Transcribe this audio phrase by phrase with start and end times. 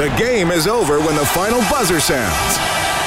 [0.00, 2.56] The game is over when the final buzzer sounds.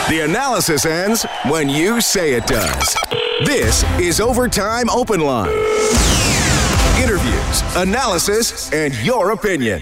[0.09, 2.95] The analysis ends when you say it does.
[3.45, 5.49] This is Overtime Open Line.
[7.01, 9.81] Interviews, analysis, and your opinion.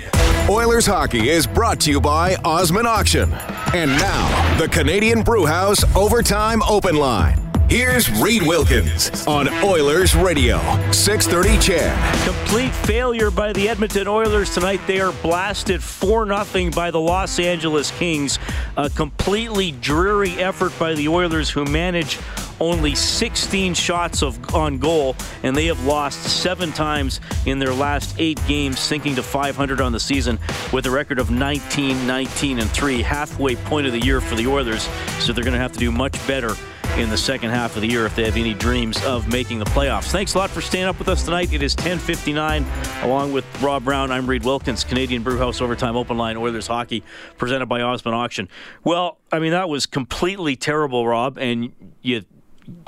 [0.50, 3.34] Oilers hockey is brought to you by Osman Auction.
[3.74, 7.51] And now, the Canadian Brewhouse Overtime Open Line.
[7.72, 10.58] Here's Reed Wilkins on Oilers Radio,
[10.92, 12.26] 630 CHED.
[12.26, 14.82] Complete failure by the Edmonton Oilers tonight.
[14.88, 18.40] They are blasted 4 0 by the Los Angeles Kings.
[18.76, 22.20] A completely dreary effort by the Oilers, who manage
[22.60, 28.14] only 16 shots of on goal, and they have lost seven times in their last
[28.20, 30.40] eight games, sinking to 500 on the season
[30.74, 34.46] with a record of 19, 19, and 3, halfway point of the year for the
[34.46, 34.90] Oilers.
[35.20, 36.54] So they're going to have to do much better
[36.98, 39.66] in the second half of the year if they have any dreams of making the
[39.66, 40.12] playoffs.
[40.12, 41.54] Thanks a lot for staying up with us tonight.
[41.54, 42.66] It is 10:59.
[43.04, 47.04] Along with Rob Brown, I'm Reed Wilkins, Canadian Brewhouse Overtime Open Line Oilers Hockey,
[47.38, 48.50] presented by Osmond Auction.
[48.84, 52.24] Well, I mean that was completely terrible, Rob, and you.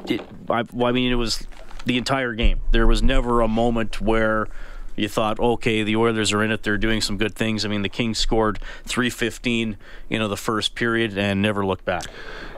[0.08, 1.48] It, I, I mean, it was
[1.86, 2.59] the entire game.
[2.72, 4.48] There was never a moment where
[4.96, 6.64] you thought, okay, the Oilers are in it.
[6.64, 7.66] They're doing some good things.
[7.66, 9.78] I mean, the Kings scored 315,
[10.09, 12.06] you know, the first period and never looked back.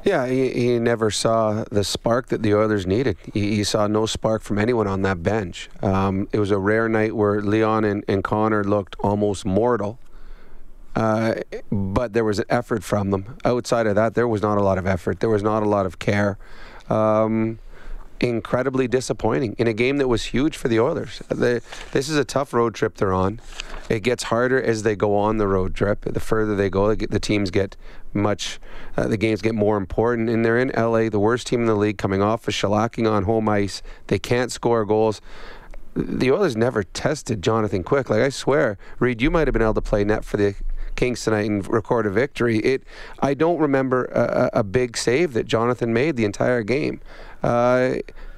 [0.06, 3.18] Yeah, he, he never saw the spark that the Oilers needed.
[3.34, 5.68] He, he saw no spark from anyone on that bench.
[5.82, 9.98] Um, it was a rare night where Leon and, and Connor looked almost mortal.
[10.96, 11.34] Uh,
[11.72, 13.36] but there was an effort from them.
[13.44, 15.22] Outside of that, there was not a lot of effort.
[15.22, 16.38] There was not a lot of care.
[16.88, 17.58] Um,
[18.20, 21.22] incredibly disappointing in a game that was huge for the Oilers.
[21.30, 23.42] This is a tough road trip they're on.
[23.90, 26.02] It gets harder as they go on the road trip.
[26.02, 27.76] The further they go, the teams get
[28.16, 28.60] much,
[28.98, 30.30] uh, the games get more important.
[30.30, 33.24] And they're in LA, the worst team in the league, coming off of shellacking on
[33.24, 33.82] home ice.
[34.08, 35.22] They can't score goals.
[35.96, 38.10] The Oilers never tested Jonathan Quick.
[38.10, 40.56] Like I swear, Reed, you might have been able to play net for the
[40.96, 42.60] Kings tonight and record a victory.
[42.60, 42.84] It,
[43.20, 47.02] I don't remember a, a big save that Jonathan made the entire game.
[47.44, 47.96] Uh,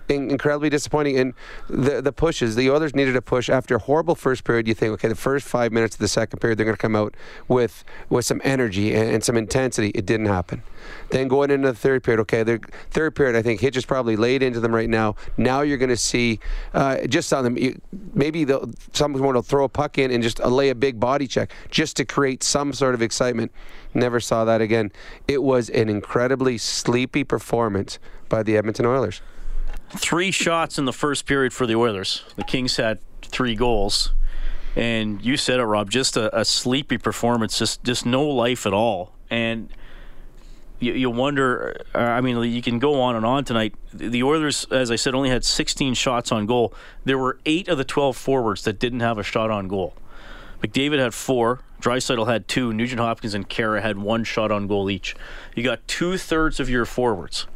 [0.09, 1.17] incredibly disappointing.
[1.17, 1.33] And
[1.69, 4.67] the the pushes, the others needed a push after a horrible first period.
[4.67, 6.95] You think, okay, the first five minutes of the second period, they're going to come
[6.95, 7.15] out
[7.47, 9.89] with with some energy and, and, some intensity.
[9.89, 10.63] It didn't happen.
[11.09, 12.59] Then going into the third period, okay, the
[12.91, 15.15] third period, I think Hitch is probably laid into them right now.
[15.37, 16.39] Now you're going to see
[16.73, 17.81] uh, just on them.
[18.13, 18.45] Maybe
[18.93, 21.97] someone will throw a puck in and just uh, lay a big body check just
[21.97, 23.51] to create some sort of excitement.
[23.93, 24.91] Never saw that again.
[25.27, 29.21] It was an incredibly sleepy performance by the Edmonton Oilers.
[29.89, 32.23] Three shots in the first period for the Oilers.
[32.35, 34.13] The Kings had three goals.
[34.75, 38.73] And you said it, Rob, just a, a sleepy performance, just, just no life at
[38.73, 39.13] all.
[39.29, 39.69] And
[40.79, 43.73] you, you wonder, uh, I mean, you can go on and on tonight.
[43.93, 46.73] The Oilers, as I said, only had 16 shots on goal.
[47.05, 49.95] There were eight of the 12 forwards that didn't have a shot on goal.
[50.61, 51.61] McDavid had four.
[51.81, 52.73] Draisaitl had two.
[52.73, 55.15] Nugent Hopkins and Khaira had one shot on goal each.
[55.55, 57.47] You got two thirds of your forwards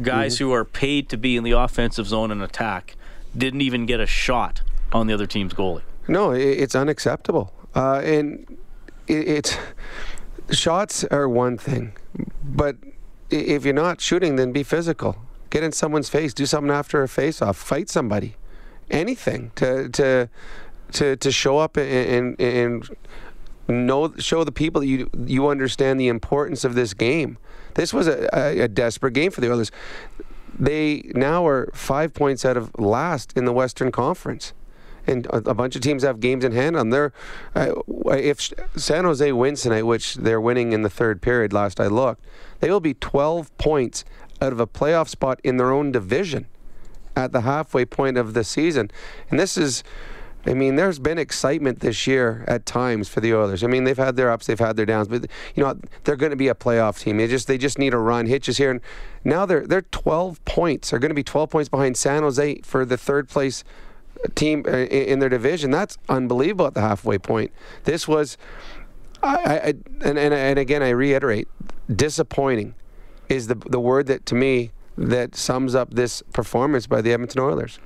[0.00, 0.44] guys mm-hmm.
[0.44, 2.96] who are paid to be in the offensive zone and attack
[3.36, 5.82] didn't even get a shot on the other team's goalie.
[6.08, 7.52] No, it's unacceptable.
[7.74, 8.58] Uh, and
[9.06, 9.56] it's
[10.50, 11.92] shots are one thing,
[12.44, 12.76] but
[13.30, 15.16] if you're not shooting, then be physical.
[15.50, 16.34] Get in someone's face.
[16.34, 17.56] Do something after a face-off.
[17.56, 18.36] Fight somebody.
[18.90, 20.28] Anything to to
[20.92, 22.88] to to show up and and
[23.68, 27.38] know show the people that you you understand the importance of this game.
[27.74, 29.70] This was a, a, a desperate game for the Oilers.
[30.58, 34.52] They now are five points out of last in the Western Conference
[35.06, 37.12] and a, bunch of teams have games in hand on their.
[37.54, 37.74] Uh,
[38.10, 42.24] if San Jose wins tonight, which they're winning in the third period, last I looked,
[42.60, 44.04] they will be 12 points
[44.40, 46.46] out of a playoff spot in their own division
[47.16, 48.90] at the halfway point of the season,
[49.30, 49.82] and this is
[50.44, 53.62] I mean, there's been excitement this year at times for the Oilers.
[53.62, 56.30] I mean, they've had their ups, they've had their downs, but you know they're going
[56.30, 57.18] to be a playoff team.
[57.18, 58.26] They just they just need a run.
[58.26, 58.80] Hitches here, and
[59.24, 60.90] now they're they're 12 points.
[60.90, 63.62] They're going to be 12 points behind San Jose for the third place
[64.34, 65.70] team uh, in their division.
[65.70, 67.52] That's unbelievable at the halfway point.
[67.84, 68.36] This was,
[69.22, 71.46] I, I and, and and again I reiterate,
[71.94, 72.74] disappointing
[73.28, 77.40] is the the word that to me that sums up this performance by the Edmonton
[77.40, 77.78] Oilers.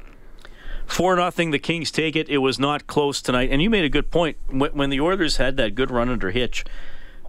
[0.87, 1.51] Four nothing.
[1.51, 2.29] The Kings take it.
[2.29, 3.51] It was not close tonight.
[3.51, 4.37] And you made a good point.
[4.51, 6.65] When the Oilers had that good run under Hitch,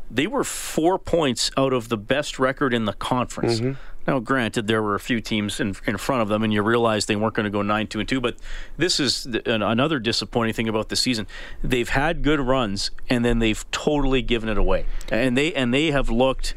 [0.10, 3.60] they were four points out of the best record in the conference.
[3.60, 3.74] Mm-hmm.
[4.08, 7.10] Now, granted, there were a few teams in, in front of them, and you realized
[7.10, 8.22] they weren't going to go nine two and two.
[8.22, 8.38] But
[8.78, 11.28] this is another disappointing thing about the season.
[11.62, 15.92] They've had good runs, and then they've totally given it away, and they and they
[15.92, 16.56] have looked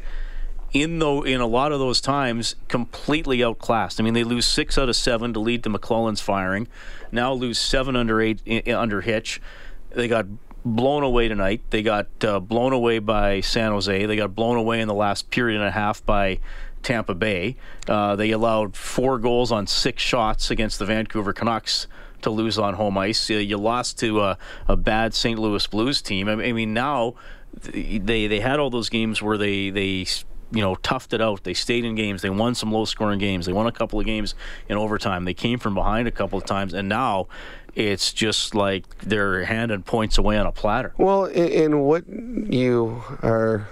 [0.73, 3.99] in though in a lot of those times completely outclassed.
[3.99, 6.67] I mean, they lose six out of seven to lead to McLellan's firing.
[7.11, 9.41] Now lose seven under eight under Hitch.
[9.89, 10.27] They got
[10.63, 11.61] blown away tonight.
[11.69, 14.05] They got uh, blown away by San Jose.
[14.05, 16.39] They got blown away in the last period and a half by
[16.83, 17.57] Tampa Bay.
[17.87, 21.87] Uh, they allowed four goals on six shots against the Vancouver Canucks
[22.21, 23.29] to lose on home ice.
[23.29, 24.37] Uh, you lost to a,
[24.67, 25.39] a bad St.
[25.39, 26.29] Louis Blues team.
[26.29, 27.15] I mean, now
[27.59, 30.05] they they had all those games where they they
[30.51, 31.43] you know toughed it out.
[31.43, 32.21] They stayed in games.
[32.21, 33.45] They won some low scoring games.
[33.45, 34.35] They won a couple of games
[34.69, 35.25] in overtime.
[35.25, 37.27] They came from behind a couple of times, and now
[37.75, 40.93] it's just like they're handing points away on a platter.
[40.97, 43.67] Well, and what you are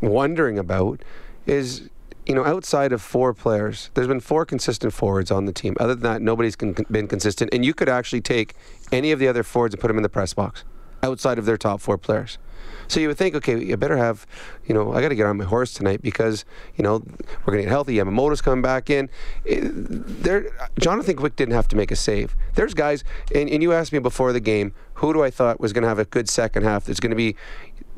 [0.00, 1.02] wondering about
[1.46, 1.88] is
[2.26, 5.76] you know, outside of four players, there's been four consistent forwards on the team.
[5.78, 7.52] Other than that, nobody's been consistent.
[7.52, 8.54] And you could actually take
[8.90, 10.64] any of the other forwards and put them in the press box
[11.02, 12.38] outside of their top four players.
[12.88, 14.26] So you would think, okay, you better have,
[14.66, 16.44] you know, I got to get on my horse tonight because,
[16.76, 16.94] you know,
[17.44, 17.96] we're going to get healthy.
[17.96, 19.08] Yamamoto's coming back in.
[19.44, 20.46] There,
[20.78, 22.36] Jonathan Quick didn't have to make a save.
[22.54, 23.04] There's guys,
[23.34, 25.88] and, and you asked me before the game, who do I thought was going to
[25.88, 26.84] have a good second half?
[26.84, 27.36] That's going to be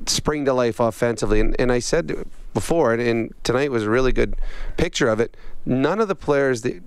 [0.06, 1.40] spring to life offensively.
[1.40, 4.36] And, and I said before, and, and tonight was a really good
[4.76, 5.36] picture of it.
[5.64, 6.82] None of the players that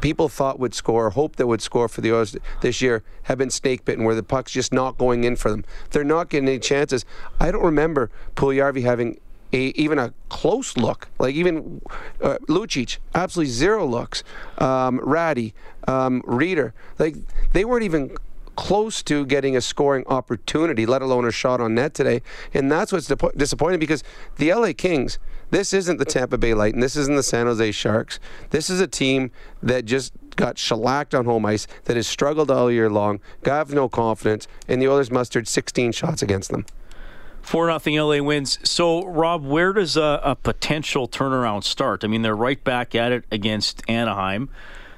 [0.00, 3.50] people thought would score, hoped that would score for the Oilers this year, have been
[3.50, 5.64] snake bitten, where the puck's just not going in for them.
[5.90, 7.04] They're not getting any chances.
[7.40, 9.18] I don't remember Puljujarvi having
[9.52, 11.08] a, even a close look.
[11.18, 11.80] Like even
[12.22, 14.22] uh, Lucic, absolutely zero looks.
[14.58, 15.54] Um, Rattie,
[15.86, 17.16] um, Rieder, like
[17.52, 18.16] they weren't even
[18.56, 22.22] close to getting a scoring opportunity, let alone a shot on net today.
[22.54, 23.06] And that's what's
[23.36, 24.02] disappointing because
[24.36, 25.18] the LA Kings
[25.50, 26.80] this isn't the Tampa Bay Lightning.
[26.80, 28.18] This isn't the San Jose Sharks.
[28.50, 29.30] This is a team
[29.62, 33.88] that just got shellacked on home ice, that has struggled all year long, got no
[33.88, 36.66] confidence, and the Oilers mustered 16 shots against them.
[37.40, 38.58] 4 nothing LA wins.
[38.68, 42.02] So, Rob, where does a, a, potential turnaround start?
[42.02, 44.50] I mean, they're right back at it against Anaheim.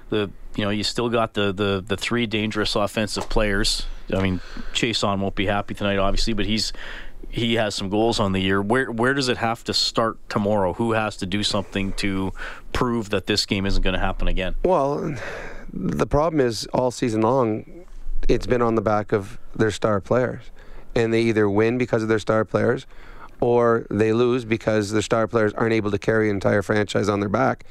[0.08, 3.86] The you know, you still got the, the, the three dangerous offensive players.
[4.12, 4.40] I mean,
[4.72, 6.72] Chiasson won't be happy tonight, obviously, but he's
[7.30, 8.60] he has some goals on the year.
[8.60, 10.72] Where where does it have to start tomorrow?
[10.75, 12.32] Who has to do something to
[12.72, 14.54] prove that this game isn't going to happen again?
[14.64, 15.16] Well,
[15.72, 17.84] the problem is all season long,
[18.28, 20.50] it's been on the back of their star players,
[20.94, 22.86] and they either win because of their star players,
[23.40, 27.20] or they lose because their star players aren't able to carry an entire franchise on
[27.20, 27.64] their back.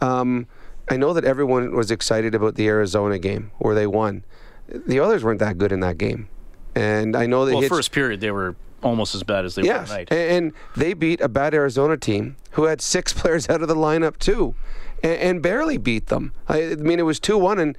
[0.00, 0.46] Um,
[0.90, 4.24] I know that everyone was excited about the Arizona game where they won.
[4.68, 6.28] The others weren't that good in that game.
[6.74, 9.62] And I know they well, hit, first period they were almost as bad as they
[9.62, 9.88] yes.
[9.88, 10.12] were tonight.
[10.12, 14.18] And they beat a bad Arizona team who had six players out of the lineup
[14.18, 14.54] too,
[15.02, 16.32] and, and barely beat them.
[16.48, 17.76] I, I, mean, it was two one, and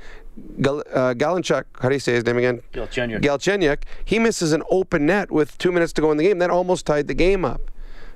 [0.61, 2.61] Gal, uh, Galanchuk, how do you say his name again?
[2.73, 3.21] Galchenyuk.
[3.21, 3.83] Galchenyuk.
[4.03, 6.39] He misses an open net with two minutes to go in the game.
[6.39, 7.61] That almost tied the game up.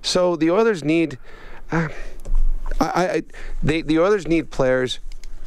[0.01, 1.17] So the Oilers need.
[1.71, 1.89] Uh,
[2.79, 3.23] I, I,
[3.61, 4.99] they, the Oilers need players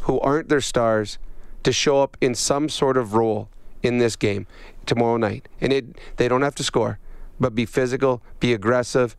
[0.02, 1.18] who aren't their stars
[1.64, 3.48] to show up in some sort of role
[3.82, 4.46] in this game
[4.84, 5.48] tomorrow night.
[5.60, 6.98] And it, they don't have to score
[7.38, 9.16] but be physical, be aggressive,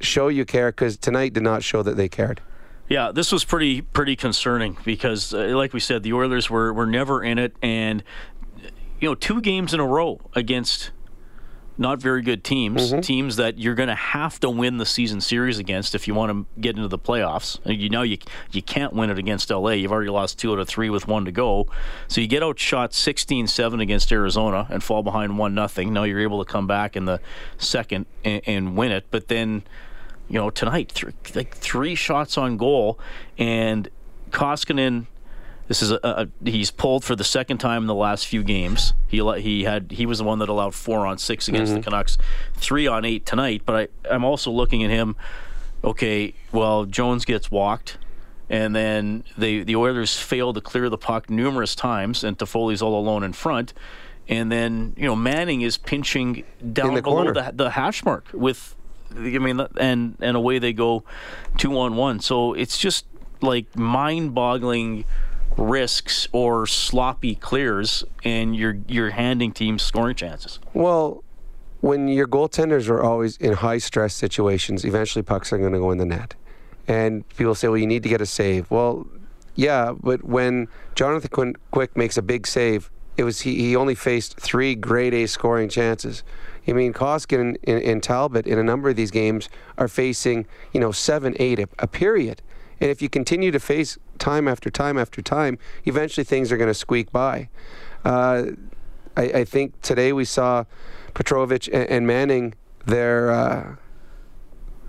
[0.00, 2.40] show you care because tonight did not show that they cared.
[2.88, 6.86] Yeah, this was pretty pretty concerning because, uh, like we said, the Oilers were were
[6.86, 8.02] never in it, and
[9.00, 10.90] you know, two games in a row against
[11.80, 13.00] not very good teams, mm-hmm.
[13.00, 16.30] teams that you're going to have to win the season series against if you want
[16.30, 17.58] to get into the playoffs.
[17.64, 18.18] You know you
[18.52, 19.70] you can't win it against LA.
[19.70, 21.66] You've already lost two out of three with one to go.
[22.06, 25.92] So you get outshot 16-7 against Arizona and fall behind one nothing.
[25.94, 27.18] Now you're able to come back in the
[27.56, 29.62] second and, and win it, but then
[30.28, 33.00] you know tonight th- like three shots on goal
[33.38, 33.88] and
[34.30, 35.06] Koskinen–
[35.70, 38.92] this is a, a, he's pulled for the second time in the last few games.
[39.06, 41.82] He he had he was the one that allowed four on six against mm-hmm.
[41.82, 42.18] the Canucks,
[42.54, 43.62] three on eight tonight.
[43.64, 45.14] But I I'm also looking at him.
[45.84, 47.98] Okay, well Jones gets walked,
[48.48, 52.98] and then they the Oilers fail to clear the puck numerous times, and Toffoli's all
[52.98, 53.72] alone in front.
[54.28, 58.74] And then you know Manning is pinching down the below the, the hash mark with
[59.14, 61.04] I mean, and and away they go,
[61.58, 62.18] two on one.
[62.18, 63.06] So it's just
[63.40, 65.04] like mind-boggling
[65.56, 70.58] risks or sloppy clears, and you're you're handing teams scoring chances.
[70.74, 71.24] Well,
[71.80, 75.90] when your goaltenders are always in high stress situations, eventually pucks are going to go
[75.90, 76.34] in the net.
[76.86, 78.70] And people say, well, you need to get a save.
[78.70, 79.06] Well,
[79.54, 84.38] yeah, but when Jonathan Quick makes a big save, it was he, he only faced
[84.38, 86.22] three grade A scoring chances.
[86.66, 90.80] I mean, Koskinen and, and, Talbot in a number of these games are facing, you
[90.80, 92.42] know, seven, eight a, a period.
[92.80, 96.68] And if you continue to face time after time after time, eventually things are going
[96.70, 97.48] to squeak by.
[98.04, 98.44] Uh,
[99.16, 100.64] I, I, think today we saw
[101.14, 102.54] Petrovic and, and Manning
[102.86, 103.76] their uh,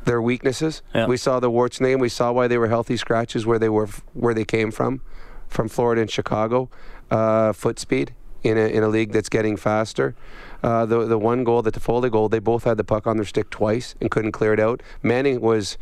[0.05, 0.81] their weaknesses.
[0.93, 1.07] Yeah.
[1.07, 2.00] We saw the warts name.
[2.00, 5.01] We saw why they were healthy scratches where they were where they came from,
[5.47, 6.69] from Florida and Chicago.
[7.09, 10.15] Uh, foot speed in a in a league that's getting faster.
[10.63, 13.25] Uh, the the one goal, the Toffoli goal, they both had the puck on their
[13.25, 14.81] stick twice and couldn't clear it out.
[15.01, 15.77] Manning was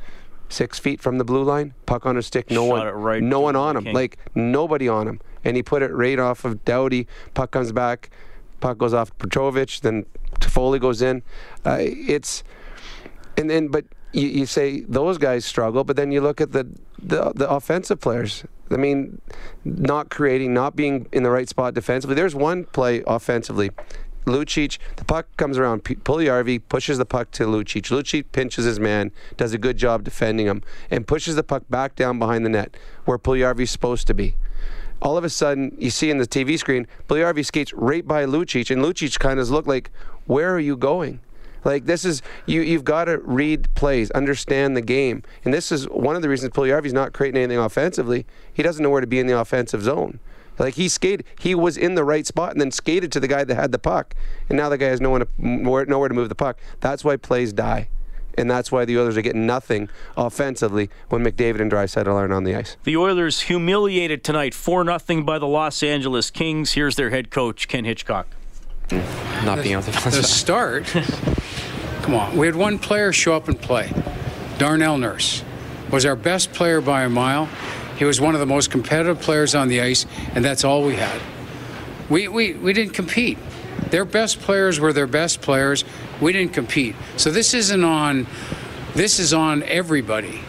[0.50, 3.40] six feet from the blue line, puck on his stick, no Shot one, right no
[3.40, 3.94] one on him, King.
[3.94, 7.08] like nobody on him, and he put it right off of Doughty.
[7.34, 8.10] Puck comes back,
[8.60, 10.06] puck goes off Petrovic, then
[10.40, 11.22] Toffoli goes in.
[11.66, 12.44] Uh, it's
[13.38, 16.68] and then but you, you say those guys struggle, but then you look at the,
[17.02, 18.44] the the offensive players.
[18.72, 19.20] I mean,
[19.66, 22.16] not creating, not being in the right spot defensively.
[22.16, 23.72] There's one play offensively.
[24.26, 25.84] Lucic, the puck comes around.
[25.84, 27.90] P- pushes the puck to Lucic.
[27.90, 30.62] Lucic pinches his man, does a good job defending him,
[30.92, 34.36] and pushes the puck back down behind the net where Puljujärvi's supposed to be.
[35.02, 38.70] All of a sudden, you see in the TV screen, Puljujärvi skates right by Lucic,
[38.70, 39.90] and Lucic kind of look like,
[40.26, 41.22] "Where are you going?"
[41.64, 42.62] Like this is you.
[42.62, 46.54] You've got to read plays, understand the game, and this is one of the reasons
[46.54, 48.26] Puljujärvi's not creating anything offensively.
[48.54, 50.20] He doesn't know where to be in the offensive zone.
[50.60, 53.44] Like he skated, he was in the right spot and then skated to the guy
[53.46, 54.14] that had the puck,
[54.50, 56.60] and now the guy has nowhere to nowhere, nowhere to move the puck.
[56.82, 57.88] That's why plays die,
[58.38, 62.44] and that's why the Oilers are getting nothing offensively when McDavid and Draisaitl aren't on
[62.44, 62.76] the ice.
[62.84, 66.74] The Oilers humiliated tonight 4 0 by the Los Angeles Kings.
[66.74, 68.28] Here's their head coach, Ken Hitchcock.
[68.92, 70.86] not being able to the start.
[72.02, 73.92] come on, we had one player show up and play.
[74.58, 75.42] Darnell Nurse
[75.90, 77.48] was our best player by a mile.
[78.00, 80.96] He was one of the most competitive players on the ice, and that's all we
[80.96, 81.22] had.
[82.10, 83.38] We, we, we didn't compete.
[83.90, 85.84] Their best players were their best players.
[86.22, 86.96] We didn't compete.
[87.18, 88.26] So this isn't on.
[88.96, 90.40] This is on everybody.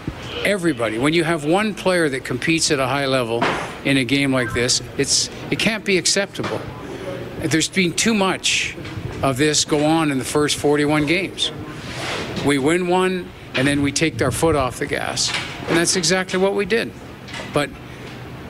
[0.44, 0.98] Everybody.
[0.98, 3.42] When you have one player that competes at a high level
[3.84, 6.60] in a game like this, it's it can't be acceptable.
[7.40, 8.76] There's been too much
[9.24, 11.50] of this go on in the first 41 games.
[12.46, 15.32] We win one, and then we take our foot off the gas,
[15.66, 16.92] and that's exactly what we did.
[17.52, 17.70] But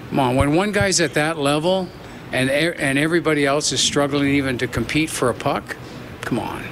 [0.09, 1.89] come on, when one guy's at that level,
[2.33, 5.77] and and everybody else is struggling even to compete for a puck,
[6.23, 6.65] come on.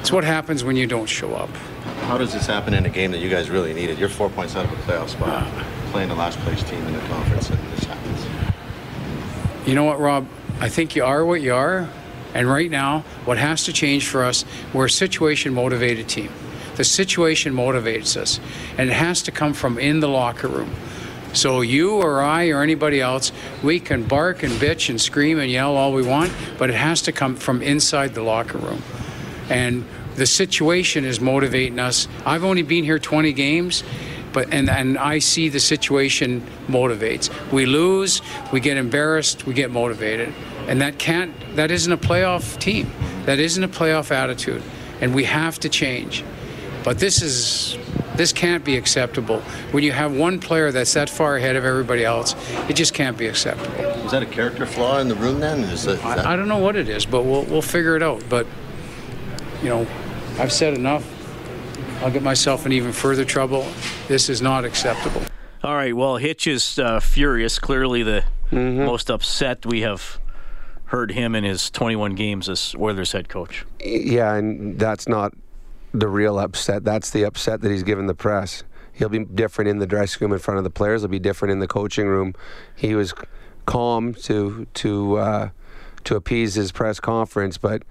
[0.00, 1.50] It's what happens when you don't show up.
[2.02, 3.98] How does this happen in a game that you guys really needed?
[3.98, 5.46] You're four points out of a playoff spot,
[5.90, 8.24] playing the last place team in the conference, and this happens.
[9.66, 10.28] You know what, Rob?
[10.60, 11.88] I think you are what you are.
[12.34, 14.44] And right now, what has to change for us,
[14.74, 16.30] we're a situation motivated team.
[16.76, 18.38] The situation motivates us,
[18.76, 20.70] and it has to come from in the locker room.
[21.36, 23.30] So you or I or anybody else,
[23.62, 27.02] we can bark and bitch and scream and yell all we want, but it has
[27.02, 28.82] to come from inside the locker room.
[29.50, 32.08] And the situation is motivating us.
[32.24, 33.84] I've only been here 20 games,
[34.32, 37.30] but and, and I see the situation motivates.
[37.52, 40.32] We lose, we get embarrassed, we get motivated.
[40.68, 42.90] And that can't that isn't a playoff team.
[43.26, 44.62] That isn't a playoff attitude.
[45.02, 46.24] And we have to change.
[46.82, 47.76] But this is
[48.16, 49.40] this can't be acceptable.
[49.70, 52.34] When you have one player that's that far ahead of everybody else,
[52.68, 53.74] it just can't be acceptable.
[54.04, 55.60] Is that a character flaw in the room then?
[55.60, 57.96] Is that, is that I, I don't know what it is, but we'll we'll figure
[57.96, 58.22] it out.
[58.28, 58.46] But
[59.62, 59.86] you know,
[60.38, 61.12] I've said enough.
[62.02, 63.66] I'll get myself in even further trouble.
[64.06, 65.22] This is not acceptable.
[65.62, 67.58] All right, well, Hitch is uh, furious.
[67.58, 70.20] Clearly, the most upset we have
[70.86, 73.66] heard him in his 21 games as Oilers head coach.
[73.80, 75.34] Yeah, and that's not
[75.98, 76.84] the real upset.
[76.84, 78.62] That's the upset that he's given the press.
[78.92, 81.02] He'll be different in the dressing room in front of the players.
[81.02, 82.34] He'll be different in the coaching room.
[82.74, 83.12] He was
[83.66, 85.48] calm to to uh,
[86.04, 87.82] to appease his press conference, but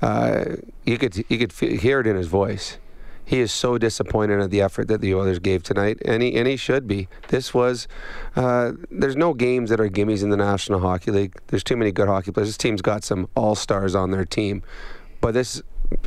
[0.00, 2.78] uh, you could you could hear it in his voice.
[3.24, 6.46] He is so disappointed at the effort that the Oilers gave tonight, and he and
[6.46, 7.08] he should be.
[7.28, 7.88] This was
[8.36, 11.34] uh, there's no games that are gimmies in the National Hockey League.
[11.48, 12.48] There's too many good hockey players.
[12.48, 14.62] This team's got some all stars on their team,
[15.20, 15.60] but this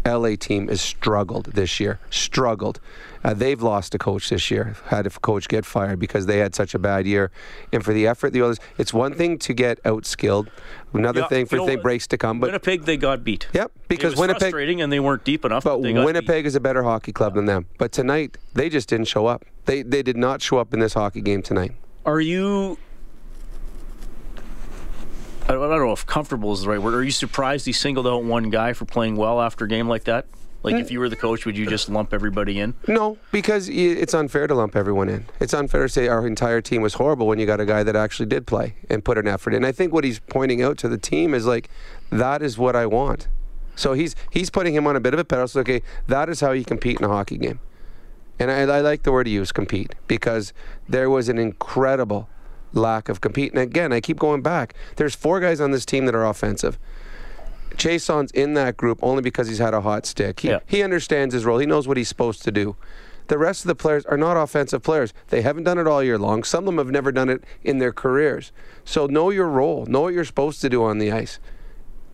[0.05, 1.99] LA team has struggled this year.
[2.09, 2.79] Struggled.
[3.23, 4.75] Uh, they've lost a coach this year.
[4.85, 7.31] Had a coach get fired because they had such a bad year.
[7.73, 8.59] And for the effort, the others.
[8.77, 10.47] it's one thing to get outskilled.
[10.93, 12.39] Another Yeah, thing for you know thing breaks to come.
[12.39, 13.47] But Winnipeg, they got beat.
[13.53, 15.63] Yep, because it was Winnipeg- frustrating and they weren't deep enough.
[15.63, 17.65] but they got Winnipeg is a better hockey club than them.
[17.77, 19.43] But tonight, they just didn't show up.
[19.65, 21.73] They they did not show up in this hockey game tonight.
[22.05, 22.77] Are you?
[25.49, 26.93] I don't know if comfortable is the right word.
[26.93, 30.03] Are you surprised he singled out one guy for playing well after a game like
[30.03, 30.27] that?
[30.61, 30.91] Like, if mm.
[30.91, 32.75] you were the coach, would you just lump everybody in?
[32.87, 35.25] No, because it's unfair to lump everyone in.
[35.39, 37.95] It's unfair to say our entire team was horrible when you got a guy that
[37.95, 39.65] actually did play and put an effort in.
[39.65, 41.67] I think what he's pointing out to the team is like,
[42.11, 43.27] that is what I want.
[43.75, 45.61] So he's he's putting him on a bit of a pedestal.
[45.61, 47.59] Okay, that is how you compete in a hockey game.
[48.37, 50.53] And I, I like the word he used, compete, because
[50.87, 52.29] there was an incredible
[52.73, 53.51] lack of compete.
[53.53, 54.73] And again, I keep going back.
[54.97, 56.77] There's four guys on this team that are offensive.
[57.75, 60.41] Chiasson's in that group only because he's had a hot stick.
[60.41, 60.59] He, Yeah.
[60.65, 61.59] he understands his role.
[61.59, 62.75] He knows what he's supposed to do.
[63.27, 65.13] The rest of the players are not offensive players.
[65.27, 66.43] They haven't done it all year long.
[66.43, 68.51] Some of them have never done it in their careers.
[68.83, 69.85] So know your role.
[69.85, 71.39] Know what you're supposed to do on the ice.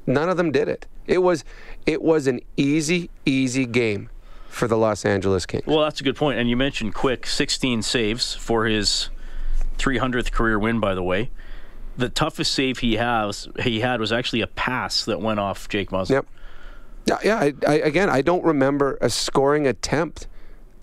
[0.05, 0.88] None of them did it.
[1.07, 1.43] It was
[1.85, 4.09] it was an easy, easy game
[4.50, 5.65] for the Los Angeles Kings.
[5.65, 6.38] Well, that's a good point.
[6.38, 9.09] And you mentioned Quick, 16 saves for his
[9.77, 11.32] 300th career win, by the way.
[11.98, 15.91] The toughest save he has he had was actually a pass that went off Jake
[15.91, 16.10] Muzzin.
[16.10, 16.25] Yep.
[17.05, 17.38] Yeah, yeah.
[17.38, 20.27] I, I, again, I don't remember a scoring attempt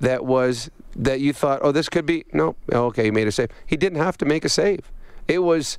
[0.00, 2.24] that was that you thought, oh, this could be.
[2.32, 3.48] No, okay, he made a save.
[3.66, 4.90] He didn't have to make a save.
[5.28, 5.78] It was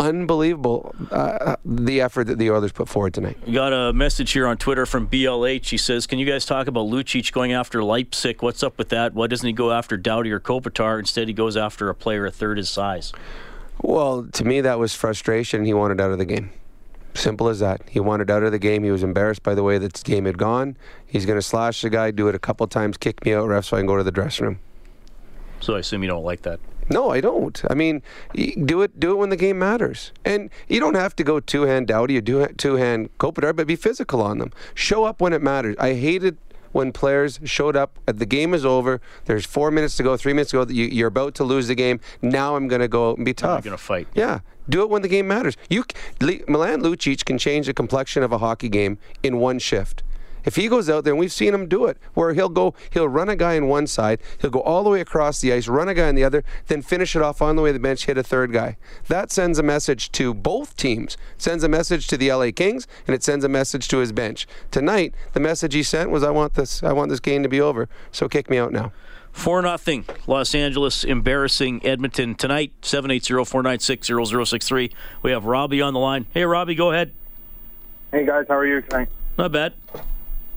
[0.00, 3.36] unbelievable uh, the effort that the Oilers put forward tonight.
[3.46, 5.68] We got a message here on Twitter from BLH.
[5.68, 8.42] He says, "Can you guys talk about Lucic going after Leipsic?
[8.42, 9.14] What's up with that?
[9.14, 10.98] Why doesn't he go after Doughty or Kopitar?
[10.98, 13.12] Instead, he goes after a player a third his size."
[13.80, 15.64] Well, to me, that was frustration.
[15.64, 16.50] He wanted out of the game.
[17.14, 17.80] Simple as that.
[17.88, 18.84] He wanted out of the game.
[18.84, 20.76] He was embarrassed by the way that the game had gone.
[21.06, 23.64] He's going to slash the guy, do it a couple times, kick me out, ref,
[23.64, 24.58] so I can go to the dressing room.
[25.60, 26.60] So I assume you don't like that.
[26.90, 27.60] No, I don't.
[27.70, 28.02] I mean,
[28.34, 31.62] do it do it when the game matters, and you don't have to go two
[31.62, 34.52] hand Doughty or two hand Kopitar, but be physical on them.
[34.74, 35.76] Show up when it matters.
[35.78, 36.38] I hated
[36.72, 37.98] when players showed up.
[38.06, 39.00] Uh, the game is over.
[39.24, 40.72] There's four minutes to go, three minutes to go.
[40.72, 42.00] You're about to lose the game.
[42.22, 43.58] Now I'm going to go and be tough.
[43.58, 44.08] I'm going to fight.
[44.14, 44.40] Yeah.
[44.68, 45.56] Do it when the game matters.
[45.70, 45.84] You,
[46.20, 50.02] Milan Lucic can change the complexion of a hockey game in one shift.
[50.44, 53.08] If he goes out there, and we've seen him do it, where he'll go, he'll
[53.08, 55.88] run a guy on one side, he'll go all the way across the ice, run
[55.88, 58.06] a guy on the other, then finish it off on the way to the bench,
[58.06, 58.76] hit a third guy.
[59.08, 61.16] That sends a message to both teams.
[61.36, 64.46] sends a message to the LA Kings, and it sends a message to his bench.
[64.70, 66.82] Tonight, the message he sent was, "I want this.
[66.82, 67.88] I want this game to be over.
[68.12, 68.92] So kick me out now."
[69.32, 70.04] 4 nothing.
[70.26, 72.72] Los Angeles embarrassing Edmonton tonight.
[72.82, 74.92] 780-496-0063.
[75.22, 76.26] We have Robbie on the line.
[76.34, 77.12] Hey Robbie, go ahead.
[78.10, 79.08] Hey guys, how are you tonight?
[79.36, 79.74] Not bad.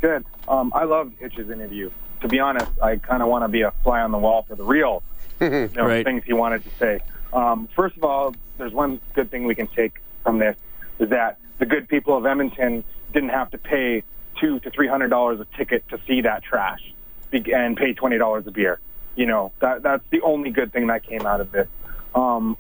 [0.01, 0.25] Good.
[0.47, 1.91] Um, I love Hitch's interview.
[2.21, 4.55] To be honest, I kind of want to be a fly on the wall for
[4.55, 5.03] the real
[5.41, 6.03] you know, Right.
[6.05, 6.99] things he wanted to say.
[7.33, 10.55] Um, first of all, there's one good thing we can take from this
[10.99, 14.03] is that the good people of Edmonton didn't have to pay
[14.39, 16.93] two to three hundred dollars a ticket to see that trash
[17.31, 18.79] and pay twenty dollars a beer.
[19.15, 21.67] You know that that's the only good thing that came out of this.
[22.13, 22.57] Um,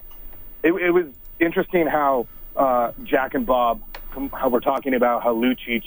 [0.63, 1.05] it, it was
[1.39, 3.81] interesting how uh, Jack and Bob,
[4.31, 5.83] how we're talking about how Lucic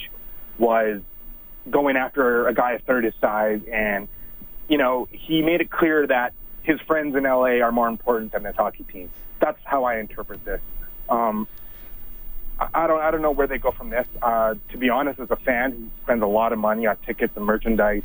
[0.57, 1.01] was
[1.69, 4.07] going after a guy a third his size, and
[4.67, 8.43] you know he made it clear that his friends in LA are more important than
[8.43, 9.09] this hockey team.
[9.39, 10.61] That's how I interpret this.
[11.09, 11.47] Um,
[12.57, 14.07] I don't I don't know where they go from this.
[14.21, 17.33] Uh, to be honest, as a fan who spends a lot of money on tickets
[17.35, 18.03] and merchandise,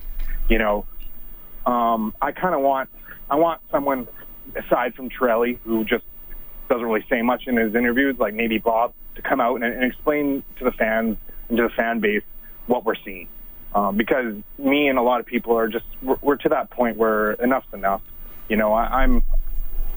[0.48, 0.86] you know,
[1.66, 2.90] um, I kind of want
[3.30, 4.08] I want someone
[4.56, 6.04] aside from Trelli who just
[6.68, 9.84] doesn't really say much in his interviews, like maybe Bob, to come out and, and
[9.84, 11.16] explain to the fans
[11.48, 12.22] and to the fan base
[12.66, 13.28] what we're seeing.
[13.74, 16.96] Um, because me and a lot of people are just we're, we're to that point
[16.96, 18.02] where enough's enough.
[18.48, 19.22] You know, I, I'm.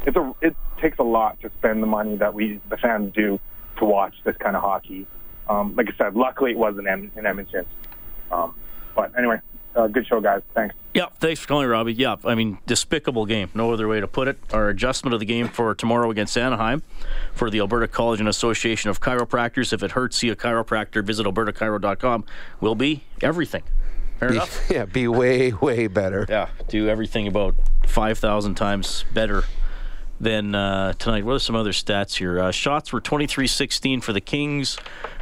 [0.05, 0.33] It's a.
[0.41, 3.39] It takes a lot to spend the money that we the fans do
[3.77, 5.07] to watch this kind of hockey.
[5.49, 7.65] Um, like I said, luckily it wasn't in, in Edmonton.
[8.31, 8.55] Um,
[8.95, 9.39] but anyway,
[9.75, 10.41] uh, good show, guys.
[10.53, 10.75] Thanks.
[10.93, 11.93] Yeah, thanks for calling, Robbie.
[11.93, 13.49] Yeah, I mean, despicable game.
[13.55, 14.37] No other way to put it.
[14.53, 16.83] Our adjustment of the game for tomorrow against Anaheim
[17.33, 19.73] for the Alberta College and Association of Chiropractors.
[19.73, 21.03] If it hurts, see a chiropractor.
[21.03, 22.25] Visit albertachiro.com.
[22.61, 23.63] Will be everything.
[24.19, 24.67] Fair Be, enough.
[24.69, 26.27] yeah, be way, way better.
[26.29, 27.55] Yeah, do everything about
[27.87, 29.45] 5,000 times better
[30.23, 31.25] than uh, tonight.
[31.25, 32.39] What are some other stats here?
[32.39, 34.77] Uh, shots were 23 16 for the Kings.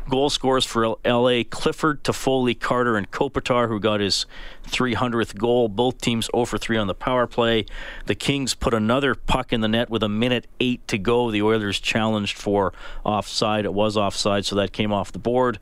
[0.10, 4.26] Goal scores for LA Clifford, Toffoli, Carter, and Kopitar, who got his
[4.68, 5.68] 300th goal.
[5.70, 7.66] Both teams 0 for 3 on the power play.
[8.06, 11.32] The Kings put another puck in the net with a minute 8 to go.
[11.32, 13.66] The Oilers challenged for offside.
[13.66, 15.60] It was offside, so that came off the board.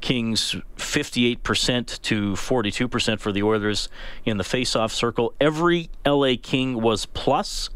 [0.00, 3.88] Kings 58% to 42% for the Oilers
[4.24, 5.34] in the face-off circle.
[5.40, 7.70] Every LA King was plus,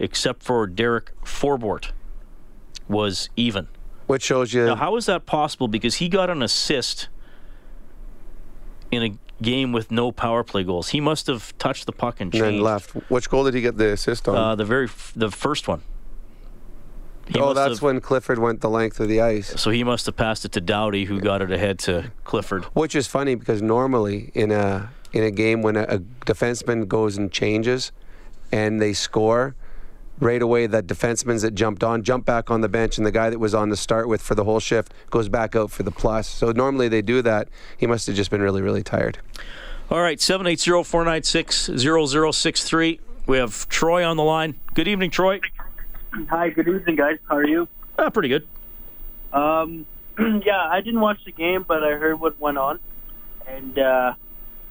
[0.00, 1.92] except for Derek Forbort
[2.88, 3.68] was even.
[4.08, 5.68] Which shows you Now, how is that possible?
[5.68, 7.08] Because he got an assist
[8.90, 9.10] in a
[9.40, 10.88] game with no power play goals.
[10.88, 12.46] He must have touched the puck and changed.
[12.46, 12.90] and left.
[13.08, 14.34] Which goal did he get the assist on?
[14.34, 15.82] Uh, the very f- the first one.
[17.28, 19.60] He oh, that's have- when Clifford went the length of the ice.
[19.60, 22.64] So he must have passed it to Doughty, who got it ahead to Clifford.
[22.74, 27.16] Which is funny because normally in a in a game when a, a defenseman goes
[27.16, 27.92] and changes
[28.50, 29.54] and they score,
[30.20, 33.30] right away that defenseman that jumped on jump back on the bench and the guy
[33.30, 35.90] that was on the start with for the whole shift goes back out for the
[35.90, 36.28] plus.
[36.28, 37.48] So normally they do that.
[37.76, 39.18] He must have just been really really tired.
[39.90, 43.00] All right, 780-496-0063.
[43.26, 44.54] We have Troy on the line.
[44.74, 45.40] Good evening, Troy.
[46.28, 47.18] Hi, good evening, guys.
[47.28, 47.66] How are you?
[47.98, 48.46] Ah, pretty good.
[49.32, 49.86] Um,
[50.18, 52.78] yeah, I didn't watch the game, but I heard what went on,
[53.46, 54.14] and uh,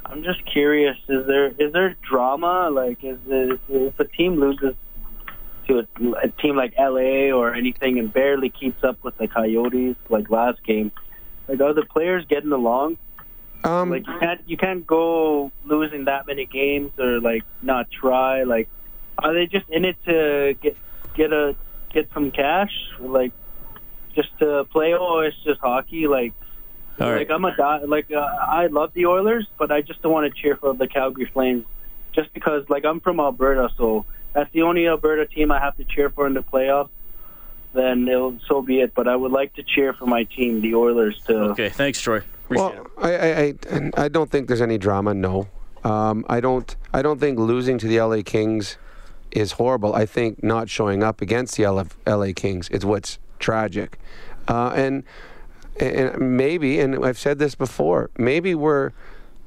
[0.05, 2.69] I'm just curious: is there is there drama?
[2.71, 4.75] Like, is it, if a team loses
[5.69, 9.95] to a, a team like LA or anything and barely keeps up with the Coyotes,
[10.09, 10.91] like last game,
[11.47, 12.97] Like, are the players getting along?
[13.63, 18.43] Um, Like, you can't you can't go losing that many games or like not try.
[18.43, 18.67] Like,
[19.17, 20.75] are they just in it to get
[21.15, 21.55] get a
[21.93, 22.73] get some cash?
[22.99, 23.31] Like,
[24.15, 24.93] just to play?
[24.93, 26.07] Oh, it's just hockey.
[26.07, 26.33] Like,
[26.99, 27.19] All right.
[27.19, 30.41] like I'm a like uh, I love the Oilers, but I just don't want to
[30.41, 31.65] cheer for the Calgary Flames,
[32.13, 35.83] just because like I'm from Alberta, so that's the only Alberta team I have to
[35.83, 36.89] cheer for in the playoffs.
[37.73, 38.93] Then it'll, so be it.
[38.95, 42.23] But I would like to cheer for my team, the Oilers, to Okay, thanks, Troy.
[42.45, 43.53] Appreciate Well, it.
[43.71, 45.13] I, I, I, I don't think there's any drama.
[45.13, 45.47] No,
[45.83, 46.75] um, I don't.
[46.93, 48.77] I don't think losing to the LA Kings
[49.31, 49.93] is horrible.
[49.93, 53.99] I think not showing up against the LA, LA Kings is what's tragic,
[54.47, 55.03] uh, and
[55.79, 58.91] and maybe, and I've said this before, maybe we're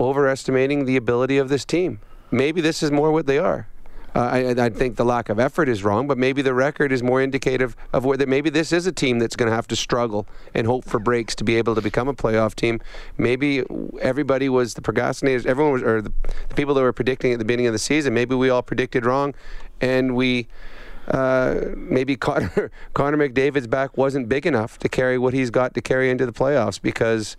[0.00, 2.00] overestimating the ability of this team.
[2.30, 3.68] Maybe this is more what they are.
[4.14, 7.02] Uh, I, I think the lack of effort is wrong, but maybe the record is
[7.02, 9.76] more indicative of where that maybe this is a team that's going to have to
[9.76, 12.80] struggle and hope for breaks to be able to become a playoff team.
[13.16, 13.62] Maybe
[14.00, 16.12] everybody was the procrastinators, everyone was, or the,
[16.48, 18.12] the people that were predicting at the beginning of the season.
[18.12, 19.34] Maybe we all predicted wrong,
[19.80, 20.46] and we
[21.08, 25.80] uh, maybe Connor, Connor McDavid's back wasn't big enough to carry what he's got to
[25.80, 27.36] carry into the playoffs because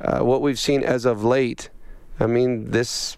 [0.00, 1.70] uh, what we've seen as of late.
[2.20, 3.16] I mean, this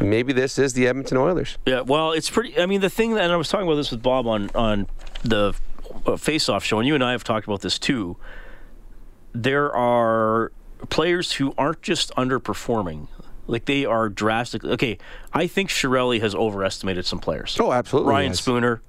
[0.00, 1.58] maybe this is the Edmonton Oilers.
[1.66, 2.58] Yeah, well, it's pretty.
[2.58, 4.86] I mean, the thing, that, and I was talking about this with Bob on on
[5.22, 5.54] the
[6.06, 8.16] uh, face-off show, and you and I have talked about this too.
[9.32, 10.52] There are
[10.88, 13.08] players who aren't just underperforming;
[13.46, 14.70] like they are drastically.
[14.72, 14.98] Okay,
[15.32, 17.56] I think Chiarelli has overestimated some players.
[17.60, 18.10] Oh, absolutely.
[18.10, 18.40] Ryan yes.
[18.40, 18.82] Spooner,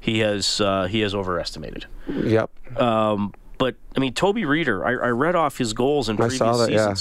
[0.00, 1.86] he has uh, he has overestimated.
[2.08, 2.80] Yep.
[2.80, 6.38] Um, but I mean, Toby Rieder, I, I read off his goals in I previous
[6.38, 6.94] saw that, yeah.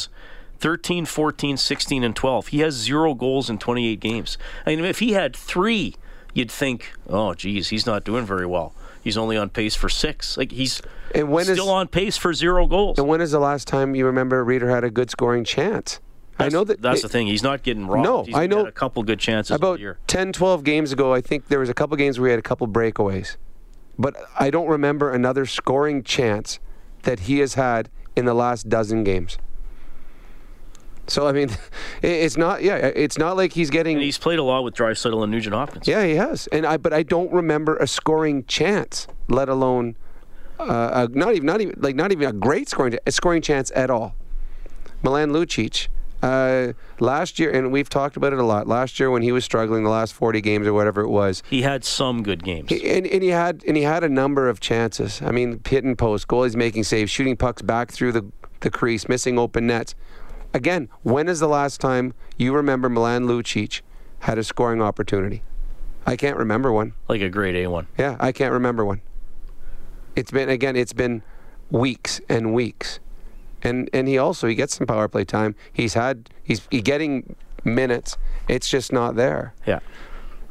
[0.56, 0.62] Seasons.
[0.62, 2.48] 13, 14, 16, and 12.
[2.48, 4.38] He has zero goals in 28 games.
[4.66, 5.96] I mean, if he had three,
[6.34, 8.74] you'd think, oh, geez, he's not doing very well.
[9.04, 10.36] He's only on pace for six.
[10.38, 10.82] Like, he's
[11.14, 12.98] And when is still on pace for zero goals.
[12.98, 16.00] and when is the last time you remember Rieder had a good scoring chance?
[16.40, 17.28] I know that That's it- the thing.
[17.28, 18.04] He's not getting robbed.
[18.06, 20.00] No, He's I know- Had a couple good chances about year.
[20.08, 22.42] 10, 12 games ago, I think there was a couple games where he had a
[22.44, 23.38] couple breakaways.
[23.98, 26.60] But I don't remember another scoring chance
[27.04, 29.38] that he has had in the last dozen games.
[31.08, 31.50] So I mean,
[32.02, 35.22] it's not yeah, it's not like he's getting And he's played a lot with Draisaitl
[35.24, 35.88] and Nugent Hopkins.
[35.88, 36.48] Yeah, he has.
[36.48, 39.96] And I but I don't remember a scoring chance, let alone
[40.60, 43.72] uh, a, not even not even like not even a great scoring a scoring chance
[43.76, 44.16] at all.
[45.04, 45.88] Milan Lucic
[46.24, 48.68] uh, last year, and we've talked about it a lot.
[48.68, 51.62] Last year when he was struggling, the last 40 games or whatever it was, He
[51.62, 52.70] had some good games.
[52.72, 55.22] he- and, and he had and he had a number of chances.
[55.22, 58.26] I mean, hit and post, goalies making saves, shooting pucks back through the
[58.62, 59.94] the crease, missing open nets.
[60.56, 63.82] Again, when is the last time you remember Milan Lucic
[64.20, 65.44] had a scoring opportunity?
[66.06, 66.94] I can't remember one.
[67.10, 67.88] like a grade A one.
[67.98, 69.02] Yeah, I can't remember one.
[70.16, 70.78] It's been again.
[70.78, 71.24] It's been
[71.70, 73.02] weeks and weeks,
[73.64, 75.56] and and he also he gets some power play time.
[75.74, 78.18] He's had he's he getting minutes.
[78.48, 79.54] It's just not there.
[79.68, 79.80] Yeah.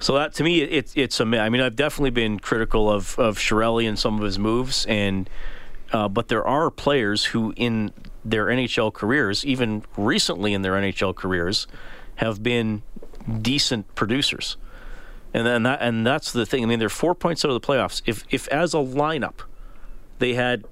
[0.01, 1.25] So that to me, it's it's a.
[1.25, 5.31] I mean, I've definitely been critical of of Chiarelli and some of his moves, and
[5.95, 7.91] uh, but there are players who, in
[8.25, 11.67] their NHL careers, even recently in their NHL careers,
[12.17, 12.83] have been
[13.43, 14.57] decent producers,
[15.33, 16.63] and then that and that's the thing.
[16.63, 18.03] I mean, they're four points out of the playoffs.
[18.07, 19.41] If if as a lineup,
[20.19, 20.65] they had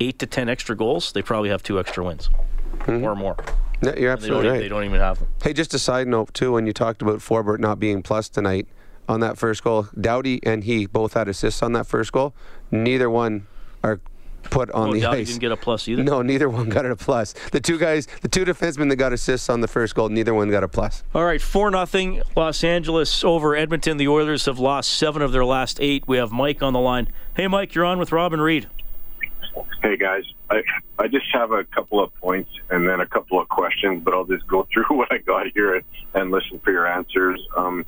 [0.00, 2.30] eight to ten extra goals, they probably have two extra wins
[2.78, 3.04] mm-hmm.
[3.04, 3.36] or more.
[3.80, 4.58] No, you're absolutely e- right.
[4.58, 5.28] they don't even have them.
[5.42, 6.52] Hey, just a side note too.
[6.52, 8.66] When you talked about Forbort not being plus tonight
[9.08, 12.34] on that first goal, Doughty and he both had assists on that first goal.
[12.70, 13.46] Neither one
[13.84, 14.00] are
[14.44, 15.26] put on Oh, the Doughty ice.
[15.28, 16.02] didn't get a plus either.
[16.02, 17.34] No, neither one got a plus.
[17.52, 20.50] The two guys, the two defensemen that got assists on the first goal, neither one
[20.50, 21.02] got a plus.
[21.14, 23.96] All right, 4 nothing Los Angeles over Edmonton.
[23.96, 26.04] The Oilers have lost seven of their last eight.
[26.06, 27.08] We have Mike on the line.
[27.36, 28.68] Hey, Mike, you're on with Robin Reed.
[29.82, 30.62] Hey guys, I
[30.98, 34.24] I just have a couple of points and then a couple of questions, but I'll
[34.24, 37.40] just go through what I got here and, and listen for your answers.
[37.56, 37.84] Um,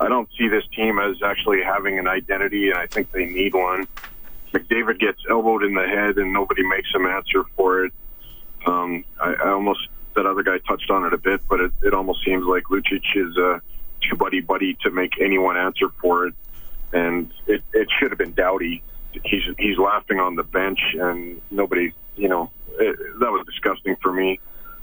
[0.00, 3.54] I don't see this team as actually having an identity, and I think they need
[3.54, 3.86] one.
[4.52, 7.92] McDavid gets elbowed in the head, and nobody makes him answer for it.
[8.66, 11.94] Um, I, I almost that other guy touched on it a bit, but it, it
[11.94, 13.58] almost seems like Lucic is uh,
[14.08, 16.34] too buddy buddy to make anyone answer for it,
[16.92, 18.82] and it, it should have been Doughty
[19.24, 24.12] he's he's laughing on the bench and nobody you know it, that was disgusting for
[24.12, 24.40] me.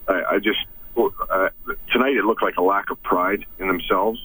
[0.07, 0.59] I, I just
[0.97, 1.49] uh,
[1.91, 4.19] tonight it looked like a lack of pride in themselves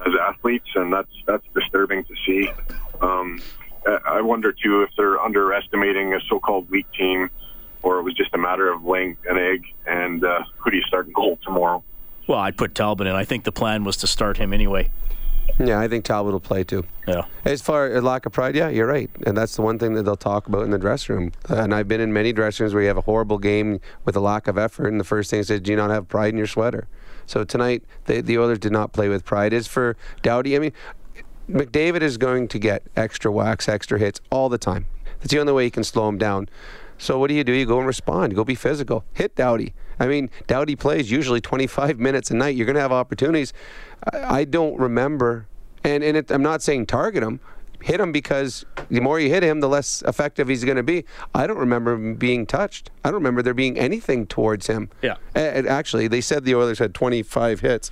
[0.00, 2.48] as athletes and that's that's disturbing to see.
[3.00, 3.42] Um,
[3.86, 7.30] I- i wonder too if they're underestimating a so-called weak team
[7.82, 10.82] or it was just a matter of laying an egg and uh, who do you
[10.84, 11.82] start in goal tomorrow
[12.26, 13.14] Well, I'd put Talbot in.
[13.14, 14.90] I think the plan was to start him anyway.
[15.58, 16.84] Yeah, I think Talbot will play too.
[17.06, 17.26] Yeah.
[17.44, 20.04] As far as lack of pride, yeah, you're right, and that's the one thing that
[20.04, 21.32] they'll talk about in the dressing room.
[21.50, 24.20] And I've been in many dressing rooms where you have a horrible game with a
[24.20, 26.46] lack of effort, and the first thing is, "Do you not have pride in your
[26.46, 26.88] sweater?"
[27.26, 29.52] So tonight, the, the Oilers did not play with pride.
[29.52, 30.72] As for Doughty, I mean,
[31.48, 34.86] McDavid is going to get extra whacks, extra hits all the time.
[35.18, 36.48] That's the only way you can slow him down.
[36.98, 37.52] So what do you do?
[37.52, 38.32] You go and respond.
[38.32, 39.04] You go be physical.
[39.12, 39.74] Hit Doughty.
[39.98, 42.56] I mean, Doughty plays usually 25 minutes a night.
[42.56, 43.52] You're going to have opportunities.
[44.12, 45.46] I, I don't remember,
[45.82, 47.40] and, and it, I'm not saying target him.
[47.82, 51.04] Hit him because the more you hit him, the less effective he's going to be.
[51.34, 52.90] I don't remember him being touched.
[53.04, 54.88] I don't remember there being anything towards him.
[55.02, 55.16] Yeah.
[55.36, 57.90] A- actually, they said the Oilers had 25 hits.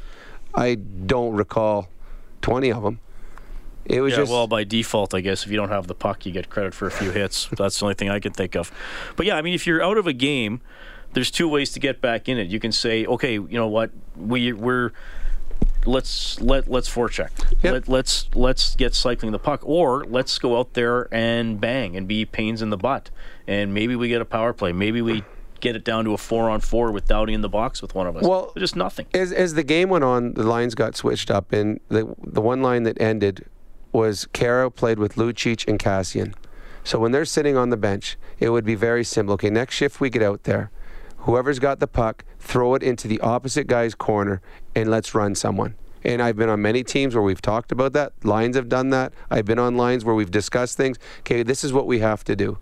[0.54, 1.88] I don't recall
[2.40, 3.00] 20 of them.
[3.84, 6.24] It was yeah, just well, by default, I guess if you don't have the puck,
[6.24, 7.48] you get credit for a few hits.
[7.56, 8.70] That's the only thing I can think of.
[9.16, 10.60] But yeah, I mean, if you're out of a game,
[11.14, 12.48] there's two ways to get back in it.
[12.48, 14.92] You can say, okay, you know what, we we're
[15.84, 17.30] let's let let's forecheck.
[17.62, 17.72] Yep.
[17.72, 22.06] Let, let's let's get cycling the puck, or let's go out there and bang and
[22.06, 23.10] be pains in the butt,
[23.46, 24.72] and maybe we get a power play.
[24.72, 25.24] Maybe we
[25.60, 28.06] get it down to a four on four with Doughty in the box with one
[28.06, 28.24] of us.
[28.24, 29.06] Well, just nothing.
[29.14, 32.62] As, as the game went on, the lines got switched up, and the the one
[32.62, 33.46] line that ended
[33.92, 36.34] was Khaira played with Lucic and Cassian.
[36.84, 39.34] So when they're sitting on the bench, it would be very simple.
[39.34, 40.70] Okay, next shift we get out there.
[41.18, 44.40] Whoever's got the puck, throw it into the opposite guy's corner,
[44.74, 45.76] and let's run someone.
[46.04, 48.12] And I've been on many teams where we've talked about that.
[48.24, 49.12] Lines have done that.
[49.30, 50.98] I've been on lines where we've discussed things.
[51.20, 52.58] Okay, this is what we have to do.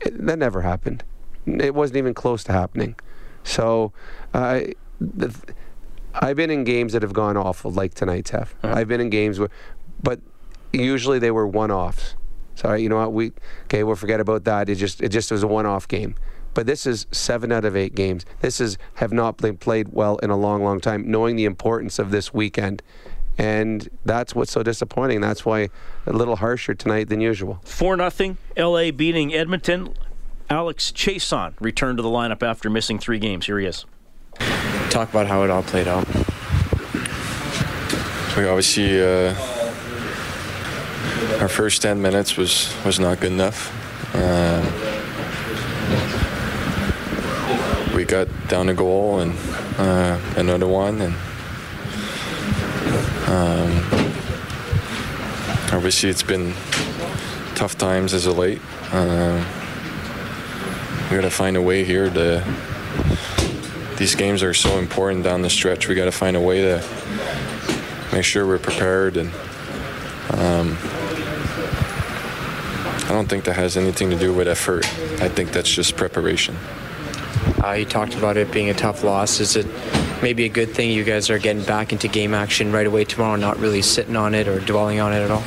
[0.00, 1.04] It, that never happened.
[1.46, 2.96] It wasn't even close to happening.
[3.44, 3.92] So,
[4.34, 4.62] uh,
[5.00, 5.32] the,
[6.14, 8.54] I've been in games that have gone awful, like tonight's have.
[8.64, 8.74] Uh-huh.
[8.76, 9.50] I've been in games where,
[10.02, 10.20] but
[10.72, 12.14] usually they were one-offs.
[12.54, 13.12] Sorry, you know what?
[13.12, 13.32] We
[13.64, 13.82] okay.
[13.82, 14.68] We'll forget about that.
[14.68, 16.14] It just it just was a one-off game.
[16.54, 18.26] But this is seven out of eight games.
[18.40, 21.10] This is have not been played well in a long, long time.
[21.10, 22.82] Knowing the importance of this weekend,
[23.38, 25.20] and that's what's so disappointing.
[25.20, 25.70] That's why
[26.06, 27.60] a little harsher tonight than usual.
[27.64, 28.36] Four nothing.
[28.56, 28.90] L.A.
[28.90, 29.94] beating Edmonton.
[30.50, 33.46] Alex Chiasson returned to the lineup after missing three games.
[33.46, 33.86] Here he is.
[34.90, 36.06] Talk about how it all played out.
[38.36, 39.34] We obviously uh,
[41.40, 43.70] our first ten minutes was was not good enough.
[44.14, 44.62] Um,
[47.94, 49.34] we got down a goal and
[49.78, 51.14] uh, another one, and
[53.28, 53.70] um,
[55.72, 56.52] obviously it's been
[57.54, 58.60] tough times as of late.
[58.92, 59.44] Uh,
[61.10, 62.44] we got to find a way here to.
[63.96, 65.88] These games are so important down the stretch.
[65.88, 66.82] We got to find a way to
[68.12, 69.30] make sure we're prepared and.
[70.30, 70.78] Um,
[73.12, 74.86] I don't think that has anything to do with effort.
[75.20, 76.56] I think that's just preparation.
[77.62, 79.38] Uh, you talked about it being a tough loss.
[79.38, 79.66] Is it
[80.22, 83.36] maybe a good thing you guys are getting back into game action right away tomorrow,
[83.36, 85.44] not really sitting on it or dwelling on it at all?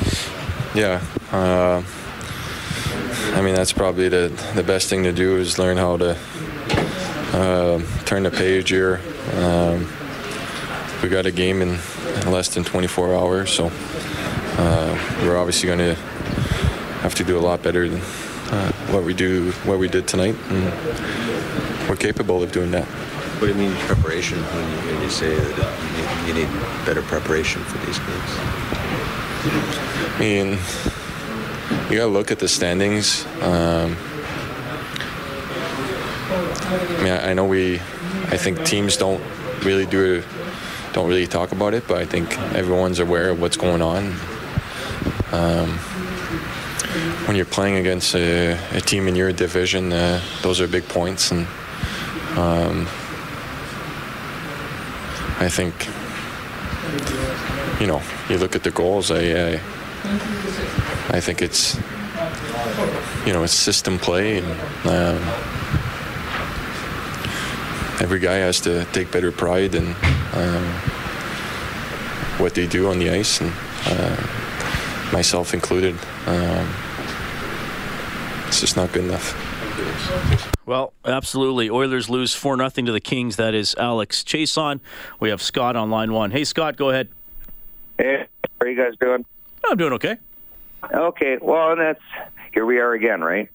[0.76, 1.04] Yeah.
[1.32, 1.82] Uh,
[3.36, 6.16] I mean, that's probably the, the best thing to do is learn how to
[7.32, 9.00] uh, turn the page here.
[9.38, 9.88] Um,
[11.02, 11.80] we got a game in
[12.30, 15.96] less than 24 hours, so uh, we're obviously going to
[17.06, 18.00] have to do a lot better than
[18.50, 20.34] uh, what we do, what we did tonight.
[20.50, 22.84] And we're capable of doing that.
[23.38, 26.84] What do you mean preparation when you, when you say that you need, you need
[26.84, 28.30] better preparation for these games?
[30.14, 30.58] I mean,
[31.88, 33.24] you gotta look at the standings.
[33.40, 33.96] Um,
[36.32, 39.22] I mean, I, I know we, I think teams don't
[39.62, 40.24] really do,
[40.92, 44.12] don't really talk about it, but I think everyone's aware of what's going on.
[45.30, 45.78] Um,
[47.26, 51.32] when you're playing against a, a, team in your division, uh, those are big points,
[51.32, 51.44] and
[52.38, 52.86] um,
[55.40, 55.74] I think
[57.80, 59.10] you know you look at the goals.
[59.10, 59.60] I I,
[61.08, 61.74] I think it's
[63.26, 64.46] you know it's system play, and
[64.86, 65.18] um,
[68.00, 69.96] every guy has to take better pride in
[70.34, 70.64] um,
[72.38, 73.52] what they do on the ice, and
[73.86, 75.96] uh, myself included.
[76.26, 76.85] Um,
[78.56, 79.36] it's just not good enough.
[80.64, 81.68] Well, absolutely.
[81.68, 83.36] Oilers lose 4 0 to the Kings.
[83.36, 84.80] That is Alex Chiasson.
[85.20, 86.30] We have Scott on line one.
[86.30, 87.10] Hey, Scott, go ahead.
[87.98, 89.26] Hey, how are you guys doing?
[89.62, 90.16] I'm doing okay.
[90.90, 92.00] Okay, well, that's
[92.54, 93.50] here we are again, right?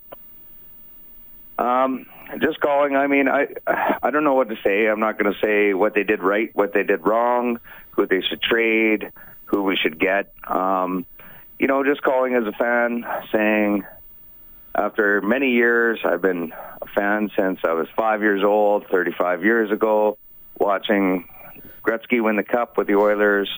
[1.58, 2.06] Um,
[2.40, 2.96] just calling.
[2.96, 4.86] I mean, I I don't know what to say.
[4.88, 7.60] I'm not going to say what they did right, what they did wrong,
[7.90, 9.12] who they should trade,
[9.46, 10.32] who we should get.
[10.48, 11.08] Um,
[11.58, 13.84] you know, just calling as a fan, saying
[14.76, 19.72] after many years, I've been a fan since I was five years old, 35 years
[19.72, 20.18] ago,
[20.58, 21.28] watching
[21.84, 23.50] Gretzky win the cup with the Oilers.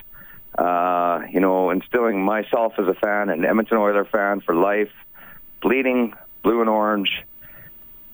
[0.57, 4.91] uh, you know, instilling myself as a fan, an Edmonton Oiler fan for life,
[5.61, 7.09] bleeding blue and orange,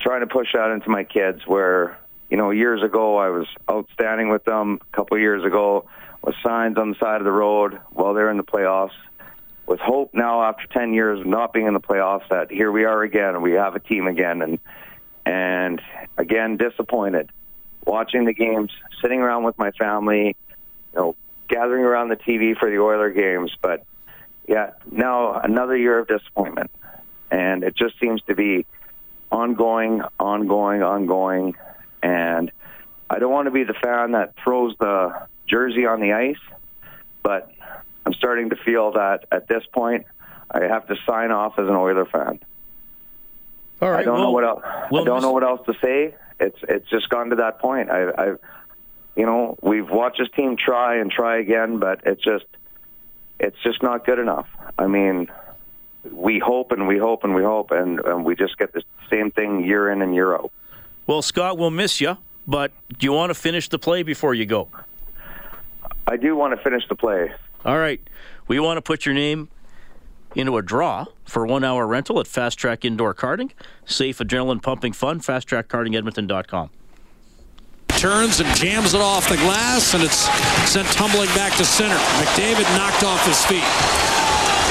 [0.02, 4.30] trying to push that into my kids where, you know, years ago I was outstanding
[4.30, 4.80] with them.
[4.82, 5.86] A couple years ago
[6.24, 8.92] with signs on the side of the road while they're in the playoffs.
[9.69, 12.86] With hope now after 10 years of not being in the playoffs that here we
[12.86, 14.58] are again and we have a team again and
[15.27, 15.79] and
[16.17, 17.29] again disappointed
[17.86, 20.36] watching the games, sitting around with my family,
[20.93, 21.15] you know,
[21.47, 23.86] gathering around the TV for the Oiler games, but
[24.47, 26.71] yeah, now another year of disappointment.
[27.29, 28.65] And it just seems to be
[29.32, 31.55] ongoing, ongoing, ongoing.
[32.01, 32.51] And
[33.08, 36.41] I don't want to be the fan that throws the jersey on the ice,
[37.21, 37.51] but
[38.10, 40.08] I'm starting to feel that at this point
[40.50, 42.39] I have to sign off as an Oiler fan.
[43.84, 44.00] All right.
[44.00, 44.63] I don't well, know what else.
[44.89, 46.15] well, I don't know what else to say.
[46.39, 47.91] It's it's just gone to that point.
[47.91, 48.26] I, I,
[49.15, 52.45] you know, we've watched this team try and try again, but it's just
[53.39, 54.48] it's just not good enough.
[54.80, 55.28] I mean,
[56.12, 59.30] we hope and we hope and we hope, and, and we just get the same
[59.30, 60.52] thing year in and year out.
[61.06, 62.17] Well, Scott, we'll miss you,
[62.48, 64.67] but do you want to finish the play before you go?
[66.08, 67.32] I do want to finish the play.
[67.65, 68.02] All right.
[68.48, 69.50] We want to put your name
[70.36, 73.52] into a draw for one hour rental at Fast Track Indoor Karting.
[73.86, 75.19] Safe, adrenaline pumping fun.
[75.19, 76.69] FastTrackKartingEdmonton.com.
[77.89, 80.30] turns and jams it off the glass, and it's
[80.69, 81.98] sent tumbling back to center.
[82.22, 83.65] McDavid knocked off his feet.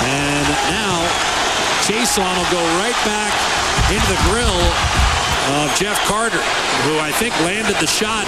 [0.00, 1.04] And now
[1.84, 3.34] Chiasson will go right back
[3.90, 4.62] into the grill
[5.60, 6.40] of Jeff Carter,
[6.86, 8.24] who I think landed the shot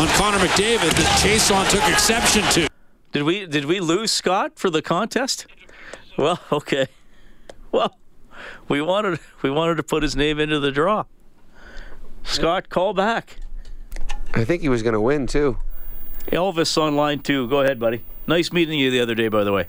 [0.00, 2.68] on Connor McDavid that Chiasson took exception to.
[3.12, 5.46] Did we did we lose Scott for the contest?
[6.16, 6.86] Well, okay.
[7.72, 7.96] Well,
[8.68, 11.04] we wanted we wanted to put his name into the draw.
[12.22, 13.36] Scott, call back.
[14.34, 15.58] I think he was going to win too.
[16.26, 17.48] Elvis on line two.
[17.48, 18.04] Go ahead, buddy.
[18.26, 19.66] Nice meeting you the other day, by the way.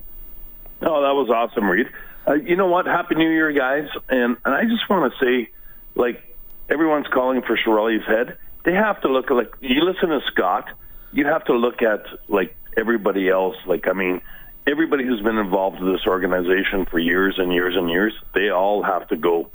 [0.82, 1.88] Oh, that was awesome, Reed.
[2.28, 2.86] Uh, you know what?
[2.86, 3.88] Happy New Year, guys.
[4.10, 5.50] And and I just want to say,
[5.96, 6.36] like,
[6.70, 8.38] everyone's calling for Chiarelli's head.
[8.64, 10.70] They have to look at, like, you listen to Scott,
[11.12, 13.56] you have to look at, like, everybody else.
[13.66, 14.22] Like, I mean,
[14.68, 18.84] everybody who's been involved with this organization for years and years and years, they all
[18.84, 19.50] have to go.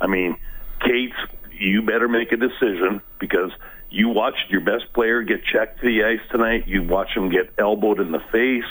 [0.00, 0.36] I mean,
[0.80, 1.12] Kate,
[1.52, 3.50] you better make a decision because
[3.90, 6.68] you watched your best player get checked to the ice tonight.
[6.68, 8.64] You watched him get elbowed in the face.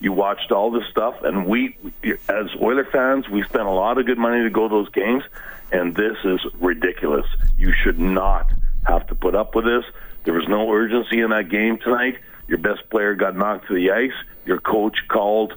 [0.00, 1.78] You watched all this stuff, and we,
[2.28, 5.22] as Oiler fans, we spent a lot of good money to go to those games,
[5.72, 7.26] and this is ridiculous.
[7.56, 8.52] You should not
[8.86, 9.84] have to put up with this.
[10.24, 12.18] There was no urgency in that game tonight.
[12.48, 14.12] Your best player got knocked to the ice.
[14.44, 15.54] Your coach called,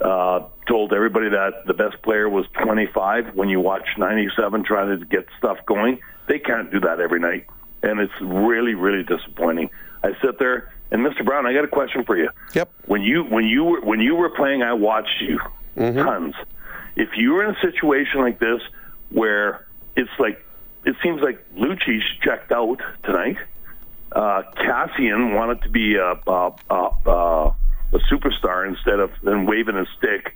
[0.00, 5.04] uh, told everybody that the best player was 25 when you watch 97 trying to
[5.06, 6.00] get stuff going.
[6.26, 7.46] They can't do that every night,
[7.82, 9.70] and it's really, really disappointing.
[10.02, 11.24] I sit there, and Mr.
[11.24, 12.28] Brown, I got a question for you.
[12.54, 12.70] Yep.
[12.86, 15.40] When you when you were when you were playing, I watched you
[16.04, 16.34] tons.
[16.96, 18.60] If you were in a situation like this
[19.10, 20.44] where it's like
[20.84, 23.36] it seems like Lucic's checked out tonight.
[24.12, 27.54] Uh, Chiasson wanted to be a, a, a,
[27.92, 30.34] a, superstar instead of then waving a stick.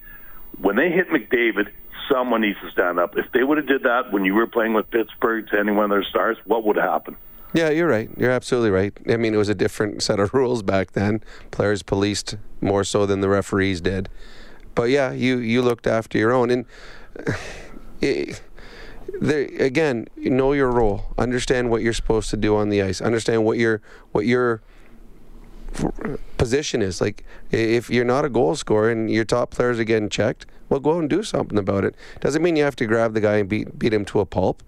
[0.61, 1.71] When they hit McDavid,
[2.11, 3.17] someone needs to stand up.
[3.17, 5.85] If they would have did that when you were playing with Pittsburgh to any one
[5.85, 7.17] of their stars, what would have happened?
[7.55, 8.11] Yeah, you're right.
[8.17, 8.97] You're absolutely right.
[9.09, 11.23] I mean, it was a different set of rules back then.
[11.51, 14.09] Players policed more so than the referees did.
[14.75, 16.65] But yeah, you you looked after your own, and
[18.01, 18.41] it,
[19.21, 21.15] there again, know your role.
[21.19, 23.01] Understand what you're supposed to do on the ice.
[23.01, 24.63] Understand what your what your
[26.37, 27.01] position is.
[27.01, 30.81] Like if you're not a goal scorer and your top players are getting checked, well,
[30.81, 31.95] go out and do something about it.
[32.21, 34.63] Doesn't mean you have to grab the guy and beat beat him to a pulp.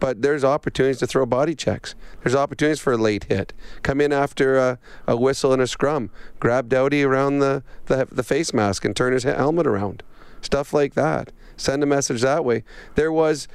[0.00, 1.96] But there's opportunities to throw body checks.
[2.22, 3.52] There's opportunities for a late hit.
[3.82, 6.10] Come in after a, a whistle and a scrum.
[6.38, 10.04] Grab Doughty around the, the, the face mask and turn his helmet around.
[10.40, 11.32] Stuff like that.
[11.56, 12.62] Send a message that way.
[12.94, 13.48] There was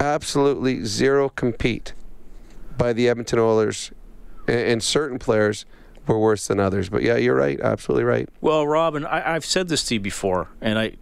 [0.00, 1.92] absolutely zero compete
[2.76, 3.90] by the Edmonton Oilers,
[4.46, 5.64] and, certain players
[6.06, 6.88] were worse than others.
[6.88, 7.58] But yeah, you're right.
[7.60, 8.28] Absolutely right.
[8.40, 10.92] Well, Robin, I, I've said this to you before, and I,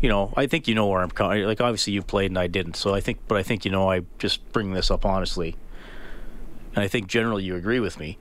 [0.00, 1.44] you know, I think you know where I'm coming.
[1.44, 3.90] Like, obviously, you played and I didn't, so I think, but I think you know,
[3.90, 5.56] I just bring this up honestly,
[6.74, 8.18] and I think generally you agree with me.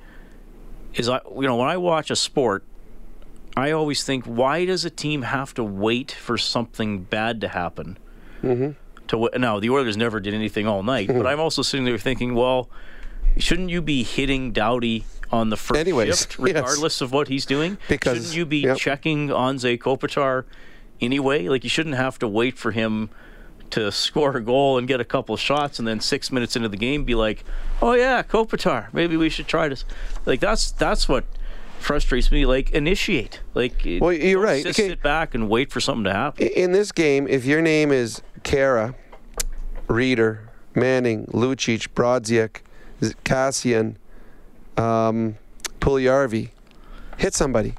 [0.96, 2.66] Is I, you know, when I watch a sport,
[3.56, 7.98] I always think, why does a team have to wait for something bad to happen?
[8.42, 8.72] Mm-hmm.
[9.12, 11.98] To w- now, the Oilers never did anything all night, but I'm also sitting there
[11.98, 12.70] thinking, well,
[13.38, 15.04] shouldn't you be hitting Doughty
[15.34, 16.56] on the first Anyways, shift, yes.
[16.56, 17.78] regardless of what he's doing?
[17.90, 18.78] Because- shouldn't you be yep.
[18.78, 20.46] checking Anze Kopitar
[21.02, 21.50] anyway?
[21.50, 23.10] Like you shouldn't have to wait for him
[23.72, 26.78] to score a goal and get a couple shots, and then six minutes into the
[26.78, 27.44] game be like,
[27.82, 29.84] "Oh yeah, Kopitar, maybe we should try this."
[30.26, 31.26] Like that's that's what
[31.80, 32.46] frustrates me.
[32.46, 33.42] Like initiate.
[33.56, 34.64] Like Well, you're right.
[34.64, 34.88] Just Okay.
[34.90, 36.48] sit back and wait for something to happen.
[36.48, 38.96] In this game, if your name is Khaira,
[39.92, 40.40] Rieder,
[40.76, 42.62] Manning, Lucic, Brodziak,
[43.26, 43.96] Chiasson,
[44.78, 45.38] um,
[45.80, 46.50] Puljujarvi,
[47.18, 47.74] hit somebody.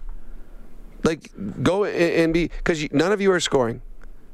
[1.05, 1.31] Like
[1.63, 3.83] go and be because none of you are scoring.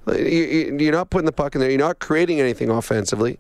[0.07, 1.71] You- you- You're not putting the puck in there.
[1.71, 3.39] You're not creating anything offensively.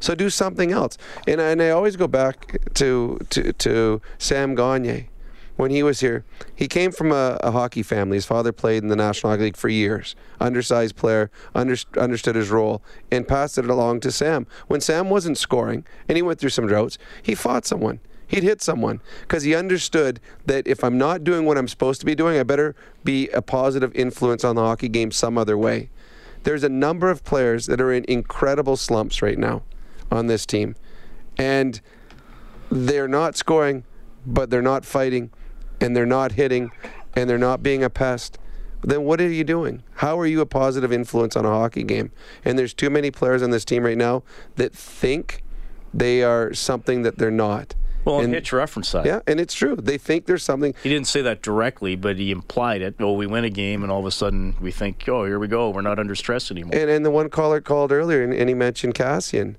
[0.00, 0.98] So do something else.
[1.26, 5.08] And, and I always go back to to, to Sam Gagne
[5.56, 6.24] when he was here.
[6.54, 8.16] He came from a, a hockey family.
[8.16, 10.14] His father played in the National Hockey League for years.
[10.40, 14.46] Undersized player, under, understood his role, and passed it along to Sam.
[14.68, 18.00] When Sam wasn't scoring and he went through some droughts, he fought someone.
[18.28, 22.06] He'd hit someone because he understood that if I'm not doing what I'm supposed to
[22.06, 25.90] be doing, I better be a positive influence on the hockey game some other way.
[26.42, 29.62] There's a number of players that are in incredible slumps right now
[30.10, 30.74] on this team.
[31.38, 31.80] And
[32.70, 33.84] they're not scoring,
[34.26, 35.30] but they're not fighting,
[35.80, 36.70] and they're not hitting,
[37.14, 38.38] and they're not being a pest.
[38.82, 39.82] Then what are you doing?
[39.94, 42.12] How are you a positive influence on a hockey game?
[42.44, 44.22] And there's too many players on this team right now
[44.56, 45.42] that think
[45.92, 47.74] they are something that they're not.
[48.04, 49.04] Well, and Hitch referenced that.
[49.04, 49.74] yeah, and it's true.
[49.74, 50.74] They think there's something.
[50.84, 52.94] He didn't say that directly, but he implied it.
[53.00, 55.48] Oh, we win a game, and all of a sudden we think, oh, here we
[55.48, 55.70] go.
[55.70, 56.78] We're not under stress anymore.
[56.78, 59.56] And, and the one caller called earlier, and, and he mentioned Chiasson.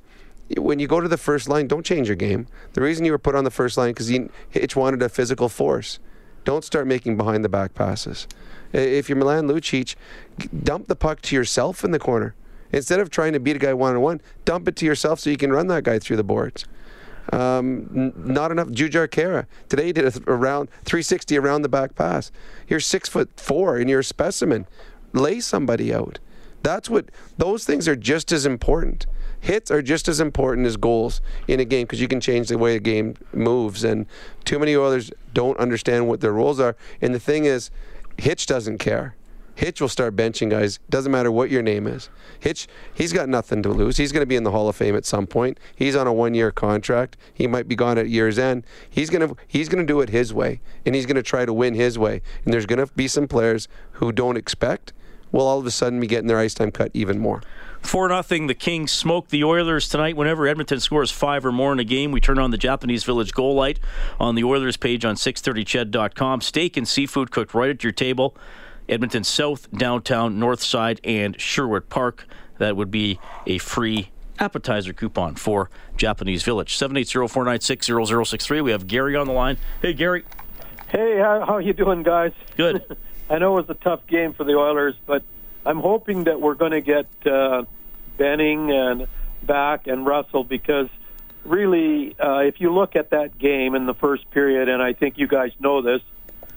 [0.56, 2.48] When you go to the first line, don't change your game.
[2.74, 4.12] The reason you were put on the first line because
[4.50, 6.00] Hitch wanted a physical force.
[6.46, 8.28] Don't start making behind the back passes.
[8.72, 9.96] If you're Milan Lucic,
[10.64, 12.36] dump the puck to yourself in the corner.
[12.72, 15.30] Instead of trying to beat a guy one on one, dump it to yourself so
[15.30, 16.66] you can run that guy through the boards.
[17.34, 18.70] Um, n- not enough.
[18.70, 22.32] Jujhar Khaira today he did a around 360 around the back pass.
[22.68, 24.66] You're six foot four and you're a specimen.
[25.14, 26.20] Lay somebody out.
[26.64, 29.06] That's what those things are just as important.
[29.48, 32.58] Hits are just as important as goals in a game because you can change the
[32.58, 33.86] way a game moves.
[33.86, 34.06] And
[34.44, 36.76] too many Oilers don't understand what their roles are.
[37.00, 37.72] And the thing is,
[38.18, 39.16] Hitch doesn't care.
[39.56, 40.80] Hitch will start benching guys.
[40.90, 42.10] Doesn't matter what your name is.
[42.42, 43.96] Hitch, he's got nothing to lose.
[43.96, 45.62] He's going to be in the Hall of Fame at some point.
[45.74, 47.16] He's on a one-year contract.
[47.34, 48.66] He might be gone at year's end.
[48.90, 51.46] He's going to he's going to do it his way, and he's going to try
[51.46, 52.22] to win his way.
[52.44, 54.92] And there's going to be some players who don't expect
[55.32, 57.42] will all of a sudden be getting their ice time cut even more.
[57.82, 58.48] Four nothing.
[58.48, 60.16] The Kings smoke the Oilers tonight.
[60.16, 63.34] Whenever Edmonton scores five or more in a game, we turn on the Japanese Village
[63.34, 63.80] goal light
[64.20, 66.42] on the Oilers page on 630ched.com.
[66.42, 68.36] Steak and seafood cooked right at your table.
[68.90, 72.26] Edmonton South, downtown, North Side, and Sherwood Park.
[72.58, 74.10] That would be a free
[74.40, 76.78] appetizer coupon for Japanese Village.
[76.78, 78.64] 780-496-0063.
[78.64, 79.58] We have Gary on the line.
[79.82, 80.24] Hey, Gary.
[80.90, 82.32] Hey, how, how you doing, guys?
[82.56, 82.98] Good.
[83.30, 85.24] I know it was a tough game for the Oilers, but
[85.68, 87.66] I'm hoping that we're going to get uh,
[88.18, 89.08] Benning and
[89.44, 90.88] back and Russell because
[91.44, 95.18] really, uh, if you look at that game in the first period, and I think
[95.18, 96.02] you guys know this,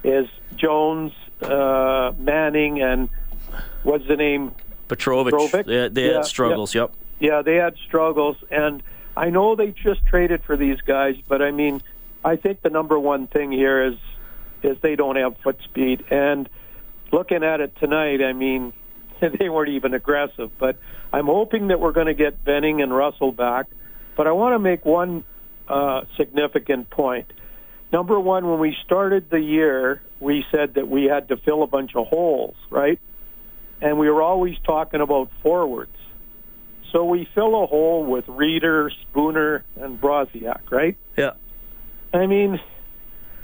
[0.05, 3.09] is Jones, uh, Manning, and
[3.83, 4.53] what's the name?
[4.87, 5.33] Petrovic.
[5.33, 5.67] Petrovic?
[5.67, 6.73] They, they Yeah, had struggles.
[6.73, 6.95] Yep.
[7.19, 8.81] Yeah, they had struggles, and
[9.17, 11.83] I know they just traded for these guys, but I mean,
[12.25, 13.97] I think the number one thing here is
[14.63, 16.05] is they don't have foot speed.
[16.11, 16.49] And
[17.11, 18.73] looking at it tonight, I mean,
[19.39, 20.51] they weren't even aggressive.
[20.59, 20.77] But
[21.13, 23.67] I'm hoping that we're going to get Benning and Russell back.
[24.17, 25.25] But I want to make one
[25.69, 27.33] uh, significant point.
[27.93, 31.67] Number one, when we started the year, we said that we had to fill a
[31.67, 33.01] bunch of holes, right?
[33.81, 35.97] And we were always talking about forwards.
[36.93, 40.97] So we fill a hole with Rieder, Spooner, and Brodziak, right?
[41.17, 41.33] Yeah.
[42.13, 42.61] I mean,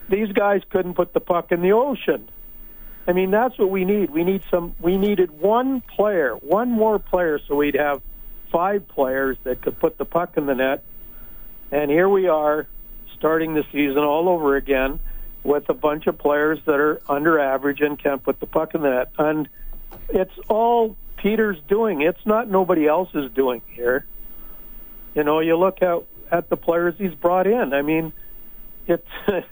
[0.08, 2.28] these guys couldn't put the puck in the ocean.
[3.06, 4.10] I mean, that's what we need.
[4.10, 4.74] We need some.
[4.80, 8.02] We needed one player, one more player, so we'd have
[8.50, 10.82] five players that could put the puck in the net.
[11.70, 12.66] And here we are,
[13.16, 15.00] starting the season all over again
[15.42, 18.82] with a bunch of players that are under average and can't put the puck in
[18.82, 19.12] the net.
[19.18, 19.48] And
[20.08, 22.02] it's all Peter's doing.
[22.02, 24.04] It's not nobody else's doing here.
[25.14, 27.72] You know, you look at at the players he's brought in.
[27.72, 28.12] I mean,
[28.86, 29.06] it's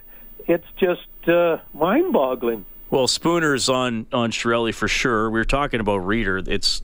[0.47, 2.65] it's just uh, mind-boggling.
[2.89, 5.29] Well, Spooner's on on Chiarelli for sure.
[5.29, 6.47] We were talking about Rieder.
[6.47, 6.81] It's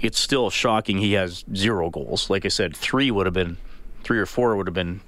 [0.00, 0.98] it's still shocking.
[0.98, 2.30] He has zero goals.
[2.30, 3.56] Like I said, three would have been
[4.04, 5.00] three or four would have been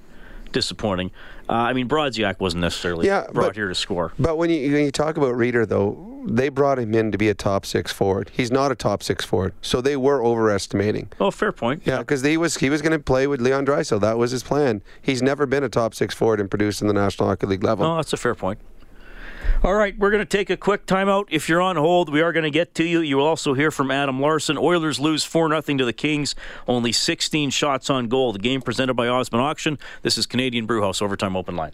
[0.51, 1.11] disappointing.
[1.49, 4.11] Uh, I mean, Brodziak wasn't necessarily Yeah, brought but- here to score.
[4.19, 7.29] But when you when you talk about Rieder, though, they brought him in to be
[7.29, 8.29] a top six forward.
[8.33, 11.09] He's not a top six forward, so they were overestimating.
[11.19, 11.83] Oh, fair point.
[11.85, 14.01] Yeah, because he was he was going to play with Leon Draisaitl.
[14.01, 14.81] That was his plan.
[15.01, 17.85] He's never been a top six forward and produced in the National Hockey League level.
[17.85, 18.59] Oh, that's a fair point.
[19.63, 21.25] All right, we're going to take a quick timeout.
[21.29, 23.01] If you're on hold, we are going to get to you.
[23.01, 24.57] You will also hear from Adam Larsson.
[24.57, 26.35] Oilers lose 4 0 to the Kings,
[26.67, 28.33] only 16 shots on goal.
[28.33, 29.77] The game presented by Osmond Auction.
[30.01, 31.73] This is Canadian Brewhouse Overtime Open Line.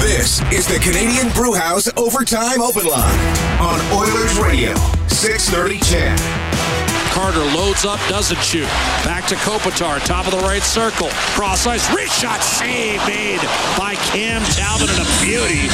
[0.00, 3.18] This is the Canadian Brewhouse Overtime Open Line
[3.60, 4.74] on Oilers Radio,
[5.08, 6.18] 630 CHED.
[7.12, 8.64] Carter loads up, doesn't shoot.
[9.04, 11.06] Back to Kopitar, top of the right circle.
[11.36, 13.38] Cross ice, wrist shot, save made
[13.78, 15.66] by Cam Talbot and a beauty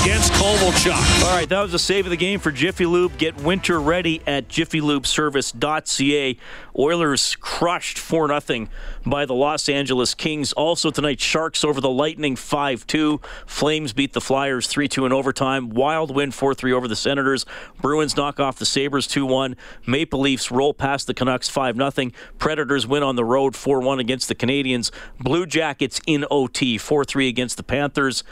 [0.00, 1.24] against Kovalchuk.
[1.24, 3.18] All right, that was a save of the game for Jiffy Lube.
[3.18, 6.36] Get winter ready at jiffylubeservice.ca.
[6.78, 8.68] Oilers crushed 4 0
[9.04, 10.52] by the Los Angeles Kings.
[10.52, 13.20] Also tonight, Sharks over the Lightning 5 2.
[13.44, 15.70] Flames beat the Flyers 3 2 in overtime.
[15.70, 17.44] Wild win 4 3 over the Senators.
[17.82, 19.56] Bruins knock off the Sabres 2 1.
[19.84, 22.10] Maple Leafs roll past the Canucks 5 0.
[22.38, 24.90] Predators win on the road 4 1 against the Canadiens.
[25.18, 28.24] Blue Jackets in OT 4 3 against the Panthers.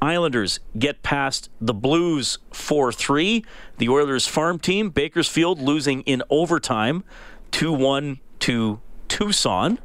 [0.00, 3.44] Islanders get past the Blues 4 3.
[3.78, 7.04] The Oilers farm team, Bakersfield, losing in overtime
[7.52, 9.78] 2 1 to Tucson.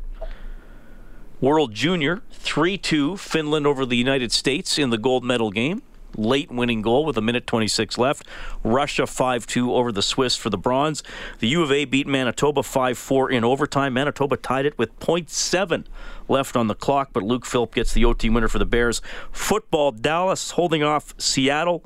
[1.39, 5.83] World Junior 3 2, Finland over the United States in the gold medal game.
[6.17, 8.25] Late winning goal with a minute 26 left.
[8.63, 11.03] Russia 5 2 over the Swiss for the bronze.
[11.39, 13.93] The U of A beat Manitoba 5 4 in overtime.
[13.93, 15.85] Manitoba tied it with 0.7
[16.27, 19.01] left on the clock, but Luke Philp gets the OT winner for the Bears.
[19.31, 21.83] Football, Dallas holding off Seattle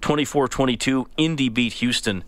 [0.00, 1.08] 24 22.
[1.16, 2.24] Indy beat Houston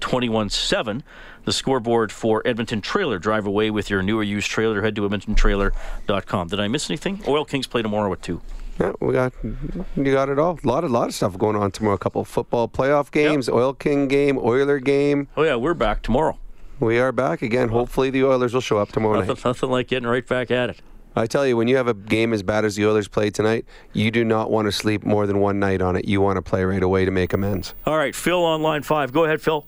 [0.00, 1.02] 21 7
[1.44, 3.18] the scoreboard for Edmonton Trailer.
[3.18, 4.82] Drive away with your newer used trailer.
[4.82, 6.48] Head to edmontontrailer.com.
[6.48, 7.22] Did I miss anything?
[7.28, 8.40] Oil Kings play tomorrow at 2.
[8.78, 10.58] Yeah, we got you got it all.
[10.62, 11.94] A lot of lot of stuff going on tomorrow.
[11.94, 13.54] A couple of football playoff games, yep.
[13.54, 15.28] Oil King game, Oiler game.
[15.36, 16.38] Oh yeah, we're back tomorrow.
[16.80, 17.68] We are back again.
[17.68, 19.44] Hopefully the Oilers will show up tomorrow nothing, night.
[19.44, 20.80] Nothing like getting right back at it.
[21.16, 23.64] I tell you, when you have a game as bad as the Oilers played tonight,
[23.92, 26.06] you do not want to sleep more than one night on it.
[26.06, 27.74] You want to play right away to make amends.
[27.86, 29.12] All right, Phil on line five.
[29.12, 29.64] Go ahead, Phil.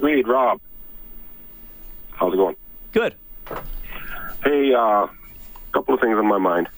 [0.00, 0.60] Reed, Rob.
[2.10, 2.56] How's it going?
[2.90, 3.14] Good.
[4.42, 5.08] Hey, a uh,
[5.72, 6.68] couple of things on my mind.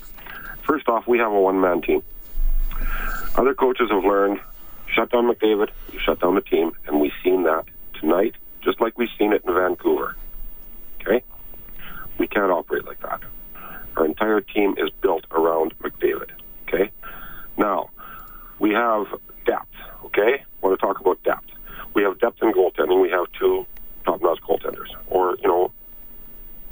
[0.67, 2.03] First off, we have a one-man team.
[3.37, 4.41] Other coaches have learned
[4.93, 7.65] shut down McDavid, you shut down the team, and we've seen that
[8.01, 10.17] tonight, just like we've seen it in Vancouver.
[11.01, 11.23] Okay?
[12.19, 13.21] We can't operate like that.
[13.97, 16.31] Our entire team is built around McDavid.
[16.67, 16.91] Okay?
[17.57, 17.91] Now,
[18.59, 19.07] we have
[19.45, 19.75] depth.
[20.07, 20.43] Okay?
[20.43, 21.47] I want to talk about depth.
[21.95, 23.01] We have depth in goaltending.
[23.01, 23.67] We have two
[24.05, 25.73] top-notch goaltenders, or you know,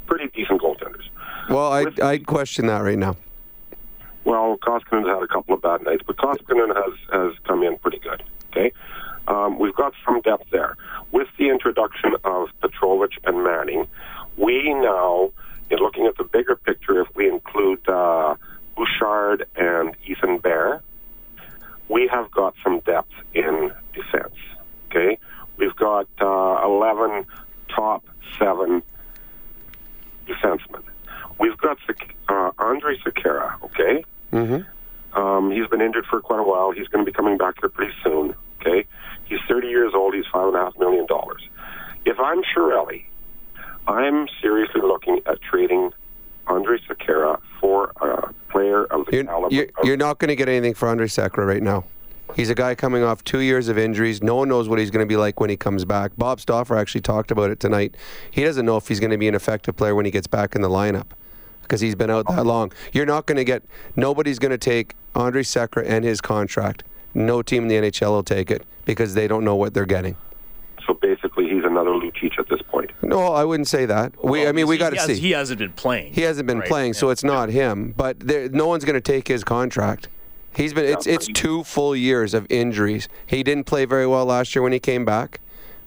[0.06, 1.08] pretty decent goaltenders.
[1.48, 3.16] Well, I I question that right now.
[4.24, 7.98] Well, Koskinen had a couple of bad nights, but Koskinen has has come in pretty
[7.98, 8.22] good.
[8.50, 8.72] Okay,
[9.28, 10.76] um, we've got some depth there.
[11.12, 13.86] With the introduction of Petrovic and Manning,
[14.36, 15.30] we now,
[15.70, 18.34] in looking at the bigger picture, if we include uh,
[18.76, 20.82] Bouchard and Ethan Bear,
[21.88, 24.34] we have got some depth in defense.
[24.86, 25.18] Okay,
[25.56, 27.26] We've got uh, 11
[27.74, 28.04] top
[28.38, 28.82] seven
[30.26, 30.82] defensemen.
[31.38, 31.78] We've got
[32.28, 34.04] uh, Andrej Sekera, okay?
[34.34, 35.18] Mm-hmm.
[35.18, 36.72] Um, he's been injured for quite a while.
[36.72, 38.84] He's going to be coming back here pretty soon, okay?
[39.24, 40.14] He's 30 years old.
[40.14, 41.06] He's $5.5 million.
[42.04, 43.04] If I'm Chiarelli,
[43.86, 45.92] I'm seriously looking at trading
[46.48, 49.54] Andre Sekera for a player of the you're, caliber.
[49.54, 51.84] You're, you're not going to get anything for Andre Sekera right now.
[52.34, 54.22] He's a guy coming off two years of injuries.
[54.22, 56.12] No one knows what he's going to be like when he comes back.
[56.18, 57.96] Bob Stauffer actually talked about it tonight.
[58.30, 60.56] He doesn't know if he's going to be an effective player when he gets back
[60.56, 61.12] in the lineup
[61.64, 62.72] because he's been out that long.
[62.92, 63.62] You're not going to get,
[63.96, 66.84] nobody's going to take Andrej Sekera and his contract.
[67.14, 70.16] No team in the NHL will take it because they don't know what they're getting.
[70.86, 72.90] So basically, he's another Lucic at this point.
[73.02, 74.12] No, I wouldn't say that.
[74.22, 75.14] We, well, I mean, we got to see.
[75.14, 76.12] He hasn't been playing.
[76.12, 76.68] He hasn't been right.
[76.68, 77.00] playing, yeah.
[77.00, 77.94] so it's not him.
[77.96, 80.08] But there, no one's going to take his contract.
[80.54, 83.08] He's been it's it's two full years of injuries.
[83.26, 85.40] He didn't play very well last year when he came back.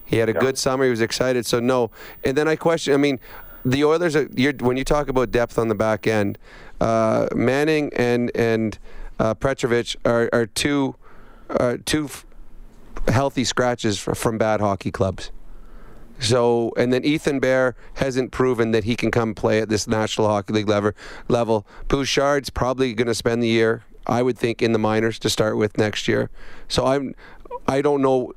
[0.04, 0.40] He had a Yeah.
[0.40, 0.84] good summer.
[0.84, 1.46] He was excited.
[1.46, 1.90] So no.
[2.24, 2.92] And then I question.
[2.92, 3.18] I mean,
[3.70, 4.16] the Oilers.
[4.16, 4.28] Are,
[4.60, 6.38] when you talk about depth on the back end,
[6.80, 8.78] uh, Manning and and
[9.18, 10.96] uh, Petrovic are are two
[11.50, 12.26] uh, two f-
[13.08, 15.30] healthy scratches fr- from bad hockey clubs.
[16.20, 20.26] So, and then Ethan Bear hasn't proven that he can come play at this National
[20.26, 20.92] Hockey League level.
[21.28, 21.64] Level.
[21.86, 25.56] Bouchard's probably going to spend the year, I would think, in the minors to start
[25.56, 26.28] with next year.
[26.66, 27.14] So I'm,
[27.68, 28.32] I don't know.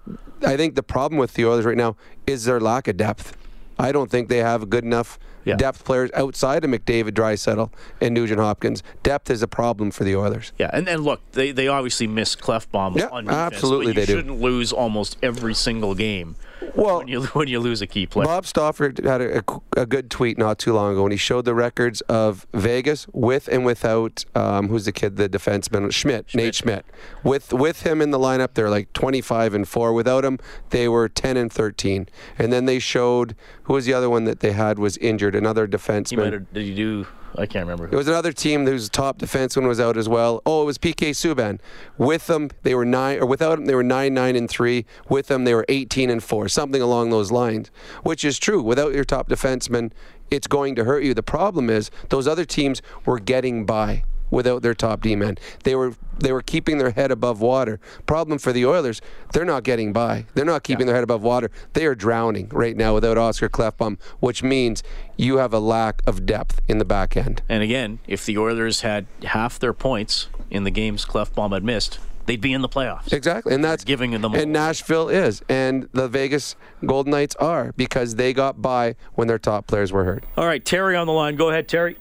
[0.45, 1.95] I think the problem with the Oilers right now
[2.27, 3.35] is their lack of depth.
[3.79, 5.55] I don't think they have good enough Yeah.
[5.55, 8.83] Depth players outside of McDavid, Draisaitl, and Nugent Hopkins.
[9.01, 10.51] Depth is a problem for the Oilers.
[10.59, 14.39] Yeah, and, and look, they, they obviously miss Klefbom Yeah, on defense, absolutely they shouldn't
[14.39, 16.35] lose almost every single game
[16.75, 18.25] well, when you when you lose a key player.
[18.25, 19.43] Bob Stauffer had a, a,
[19.81, 23.47] a good tweet not too long ago when he showed the records of Vegas with
[23.47, 26.85] and without um, who's the kid, the defenseman Schmidt, Nate Schmidt.
[27.23, 29.93] With with him in the lineup, they're like 25 and four.
[29.93, 30.39] Without him,
[30.69, 32.07] they were 10 and 13.
[32.37, 35.65] And then they showed who was the other one that they had was injured, another
[35.65, 36.33] He might defenseman.
[36.33, 37.07] have, did you do?
[37.35, 37.85] I can't remember.
[37.85, 40.41] It was another team whose top defenseman was out as well.
[40.45, 41.59] Oh, it was PK Subban.
[41.97, 44.85] With them, they were nine, or without him, they were nine, nine, and three.
[45.09, 47.71] With them, they were 18 and four, something along those lines,
[48.03, 48.61] which is true.
[48.61, 49.91] Without your top defenseman,
[50.29, 51.13] it's going to hurt you.
[51.13, 55.37] The problem is those other teams were getting by without their top D man.
[55.63, 57.79] They were they were keeping their head above water.
[58.05, 59.01] Problem for the Oilers,
[59.33, 60.25] they're not getting by.
[60.33, 61.51] They're not keeping their head above water.
[61.73, 64.81] They are drowning right now without Oscar Klefbom, which means
[65.17, 67.41] you have a lack of depth in the back end.
[67.49, 71.99] And again, if the Oilers had half their points in the games Klefbom had missed,
[72.25, 73.11] they'd be in the playoffs.
[73.11, 74.33] Exactly, and that's giving them.
[74.35, 76.55] and Nashville is, and the Vegas
[76.85, 80.23] Golden Knights are because they got by when their top players were hurt.
[80.37, 81.35] All right, Terry on the line.
[81.35, 81.97] Go ahead, Terry.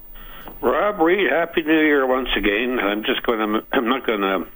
[0.63, 2.79] Rob Reed, Happy New Year once again.
[2.79, 4.47] I'm just going to, I'm not going to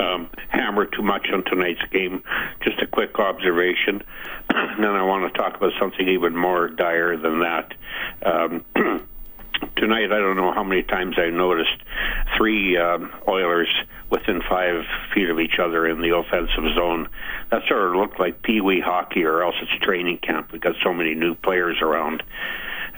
[0.00, 2.22] um, hammer too much on tonight's game.
[2.62, 4.02] Just a quick observation.
[4.50, 7.74] and then I want to talk about something even more dire than that.
[8.24, 8.64] Um,
[9.76, 11.82] tonight, I don't know how many times I noticed
[12.36, 13.74] three um, Oilers
[14.10, 17.08] within five feet of each other in the offensive zone.
[17.50, 20.52] That sort of looked like Pee Wee hockey, or else it's training camp.
[20.52, 22.22] We got so many new players around.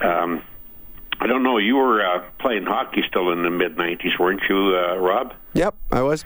[0.04, 0.42] Um,
[1.20, 1.58] I don't know.
[1.58, 5.34] You were uh, playing hockey still in the mid '90s, weren't you, uh, Rob?
[5.54, 6.24] Yep, I was.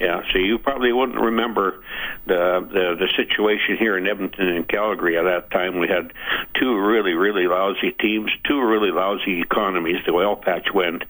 [0.00, 1.82] Yeah, so you probably wouldn't remember
[2.26, 5.78] the, the the situation here in Edmonton and Calgary at that time.
[5.80, 6.12] We had
[6.54, 9.96] two really really lousy teams, two really lousy economies.
[10.06, 11.02] The oil patch went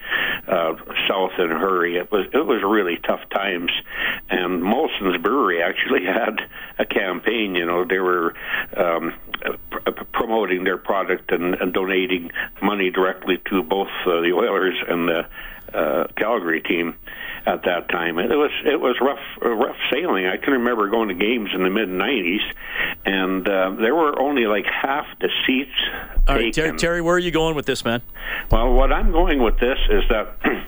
[0.47, 0.75] uh,
[1.07, 1.97] south in a hurry.
[1.99, 3.71] It was it was really tough times,
[4.31, 6.41] and Molson's Brewery actually had
[6.79, 7.55] a campaign.
[7.55, 8.35] You know, they were.
[8.75, 9.13] Um,
[10.13, 12.31] promoting their product and, and donating
[12.63, 15.27] money directly to both uh, the Oilers and the
[15.73, 16.95] uh, Calgary team
[17.47, 18.19] at that time.
[18.19, 20.27] It was it was rough uh, rough sailing.
[20.27, 22.41] I can remember going to games in the mid '90s,
[23.05, 25.71] and uh, there were only like half the seats
[26.27, 28.03] All right, Terry, where are you going with this, man?
[28.51, 30.39] Well, what I'm going with this is that.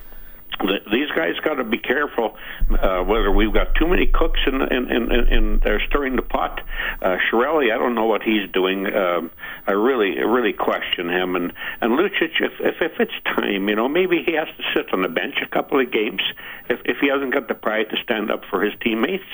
[0.60, 2.36] th- These guys got to be careful
[2.70, 6.60] uh, whether we've got too many cooks in in in, in, they're stirring the pot.
[7.02, 8.86] Uh, Chiarelli, I don't know what he's doing.
[8.94, 9.30] Um,
[9.66, 11.36] I really really question him.
[11.36, 14.92] And and Lucic, if, if if it's time, you know, maybe he has to sit
[14.92, 16.22] on the bench a couple of games
[16.68, 19.24] if if he hasn't got the pride to stand up for his teammates.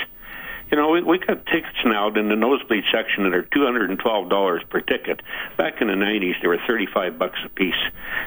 [0.70, 3.88] You know, we, we got tickets now in the nosebleed section that are two hundred
[3.90, 5.20] and twelve dollars per ticket.
[5.56, 7.74] Back in the nineties, they were thirty-five bucks a piece.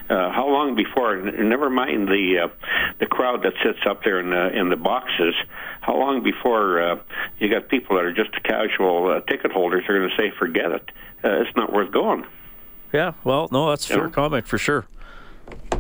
[0.10, 1.18] Uh, how long before?
[1.18, 2.48] Never mind the uh,
[3.00, 5.36] the crowd that sits up there in the in the boxes.
[5.82, 6.96] How long before uh,
[7.40, 10.72] you got people that are just casual uh, ticket holders are going to say, "Forget
[10.72, 10.92] it,
[11.24, 12.26] uh, it's not worth going."
[12.94, 14.10] Yeah, well, no, that's a fair Yeah.
[14.12, 14.86] comment for sure.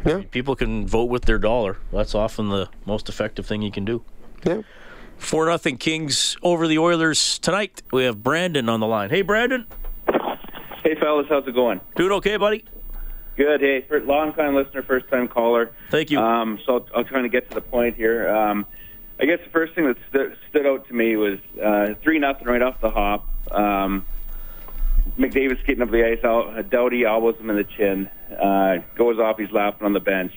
[0.05, 0.23] Yeah.
[0.31, 1.77] People can vote with their dollar.
[1.91, 4.03] That's often the most effective thing you can do.
[4.45, 4.61] Yeah.
[5.19, 7.83] Four nothing Kings over the Oilers tonight.
[7.91, 9.09] We have Brandon on the line.
[9.11, 9.67] Hey, Brandon.
[10.83, 11.81] Hey, fellas, how's it going?
[11.95, 12.65] Doing okay, buddy?
[13.35, 13.61] Good.
[13.61, 15.71] Hey, for long time listener, first time caller.
[15.91, 16.19] Thank you.
[16.19, 18.27] Um, so I'll, I'll try to get to the point here.
[18.27, 18.65] Um,
[19.19, 22.47] I guess the first thing that stu- stood out to me was uh, three nothing
[22.47, 23.27] right off the hop.
[23.51, 24.05] Um,
[25.17, 29.37] McDavid skating up the ice, out, Doughty elbows him in the chin, uh, goes off.
[29.37, 30.33] He's laughing on the bench.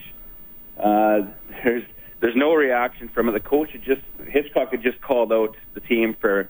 [0.77, 1.23] Uh,
[1.65, 1.85] there's
[2.23, 3.33] there's no reaction from it.
[3.33, 6.49] The coach had just Hitchcock had just called out the team for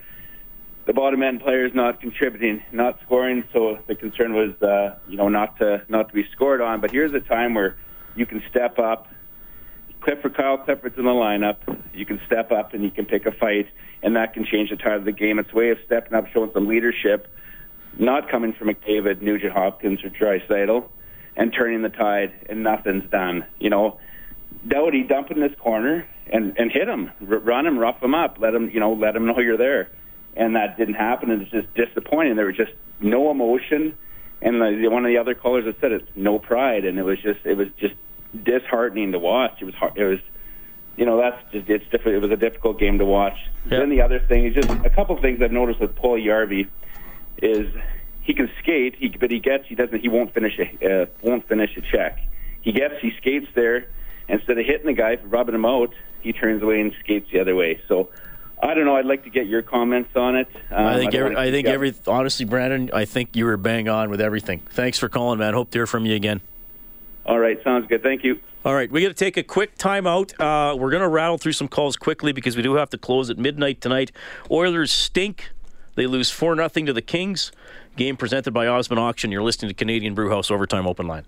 [0.84, 3.42] the bottom end players not contributing, not scoring.
[3.54, 6.82] So the concern was, uh, you know, not to not to be scored on.
[6.82, 7.78] But here's a time where
[8.14, 9.08] you can step up.
[10.02, 11.56] Clifford, Kyle Clifford's in the lineup.
[11.94, 13.68] You can step up and you can pick a fight,
[14.02, 15.38] and that can change the tide of the game.
[15.38, 17.28] It's a way of stepping up, showing some leadership,
[17.98, 20.86] not coming from McDavid, Nugent Hopkins, or Draisaitl,
[21.34, 23.46] and turning the tide, and nothing's done.
[23.58, 23.98] You know,
[24.66, 28.36] Doughty dump in this corner and and hit him, R- run him, rough him up,
[28.38, 29.90] let him, you know, let him know you're there,
[30.36, 31.30] and that didn't happen.
[31.30, 32.36] And it's just disappointing.
[32.36, 33.98] There was just no emotion,
[34.40, 37.18] and the, one of the other callers had said it, no pride, and it was
[37.20, 37.94] just it was just
[38.40, 39.60] disheartening to watch.
[39.60, 39.96] It was hard.
[39.96, 40.20] It was,
[40.96, 42.14] you know, that's just it's difficult.
[42.14, 43.36] It was a difficult game to watch.
[43.66, 46.68] Then the other thing is just a couple of things I've noticed with Puljujarvi
[47.38, 47.66] is
[48.20, 51.48] he can skate, he, but he gets he doesn't he won't finish a uh, won't
[51.48, 52.20] finish a check.
[52.60, 53.88] He gets he skates there
[54.28, 57.54] instead of hitting the guy rubbing him out, he turns away and skates the other
[57.54, 57.80] way.
[57.88, 58.10] So
[58.62, 58.96] I don't know.
[58.96, 60.48] I'd like to get your comments on it.
[60.70, 63.88] Um, I think don't every, I think every honestly, Brandon, I think you were bang
[63.88, 64.60] on with everything.
[64.70, 65.54] Thanks for calling, man.
[65.54, 66.40] Hope to hear from you again.
[67.26, 68.02] All right, sounds good.
[68.02, 68.40] Thank you.
[68.64, 70.38] All right, we got to take a quick timeout.
[70.38, 73.28] Uh, we're going to rattle through some calls quickly because we do have to close
[73.28, 74.12] at midnight tonight.
[74.50, 75.50] Oilers stink.
[75.96, 77.50] They lose 4 0 to the Kings.
[77.96, 79.32] Game presented by Osmond Auction.
[79.32, 81.24] You're listening to Canadian Brewhouse Overtime Open Line.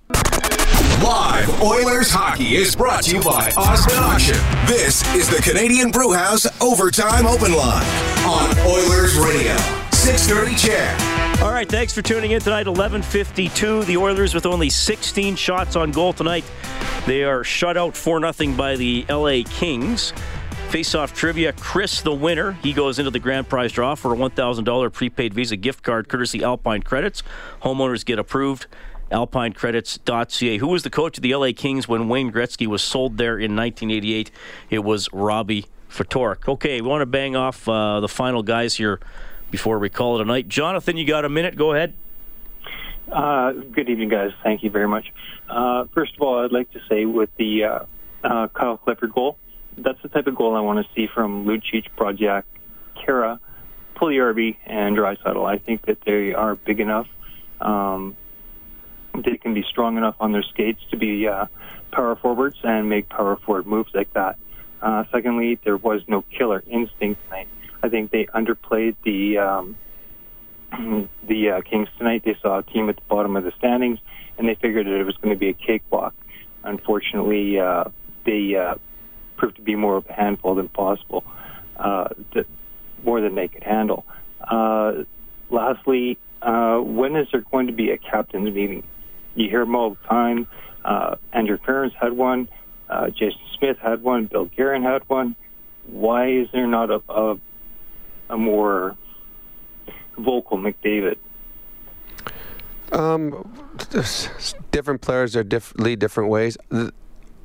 [1.03, 4.37] Live Oilers hockey is brought to you by Osmond Auction.
[4.67, 7.85] This is the Canadian Brewhouse Overtime Open Line
[8.25, 9.57] on Oilers Radio.
[9.91, 11.43] 630 CHED.
[11.43, 12.67] All right, thanks for tuning in tonight.
[12.67, 13.85] 11:52.
[13.85, 16.45] The Oilers with only 16 shots on goal tonight.
[17.07, 20.13] They are shut out 4 0 by the LA Kings.
[20.71, 24.93] Face-off trivia: Chris, the winner, he goes into the grand prize draw for a $1,000
[24.93, 27.25] prepaid Visa gift card, courtesy Alpine Credits.
[27.63, 28.67] Homeowners get approved.
[29.15, 30.59] AlpineCredits.ca.
[30.59, 33.55] Who was the coach of the LA Kings when Wayne Gretzky was sold there in
[33.55, 34.31] 1988?
[34.71, 36.49] It was Robbie Ftorek.
[36.49, 38.99] Okay, we want to bang off uh, the final guys here
[39.51, 40.49] before we call it a night.
[40.49, 41.55] Jonathan, you got a minute?
[41.57, 41.95] Go ahead.
[43.11, 44.33] Uh, good evening, guys.
[44.43, 45.12] Thank you very much.
[45.49, 47.79] Uh, first of all, I'd like to say with the uh,
[48.25, 49.39] uh, Kyle Clifford goal,
[49.79, 52.49] that's the type of goal I want to see from Lucic, Project,
[52.97, 53.39] Khaira,
[53.95, 55.47] Puljujarvi, and Draisaitl.
[55.47, 57.07] I think that they are big enough.
[57.61, 58.17] Um,
[59.23, 61.47] they can be strong enough on their skates to be uh,
[61.93, 64.37] power forwards and make power forward moves like that.
[64.83, 67.49] Uh, secondly, there was no killer instinct tonight.
[67.83, 69.77] I think they underplayed the um,
[71.29, 72.23] the uh, Kings tonight.
[72.25, 73.99] They saw a team at the bottom of the standings,
[74.39, 76.15] and they figured that it was going to be a cakewalk.
[76.65, 77.85] Unfortunately, uh,
[78.25, 78.75] they uh,
[79.37, 81.25] proved to be more of a handful than possible,
[81.77, 82.09] uh,
[83.05, 84.05] more than they could handle.
[84.41, 85.05] Uh,
[85.51, 88.83] lastly, uh, when is there going to be a captain's meeting?
[89.35, 90.47] You hear them all the time.
[90.85, 92.49] Uh, Andrew Ference had one.
[92.89, 94.26] Uh, Jason Smith had one.
[94.26, 95.35] Bill Guerin had one.
[95.87, 97.39] Why is there not a, a,
[98.30, 98.97] a more
[100.18, 101.16] vocal McDavid?
[102.93, 103.53] Um,
[104.70, 106.57] different players are diff- lead different ways.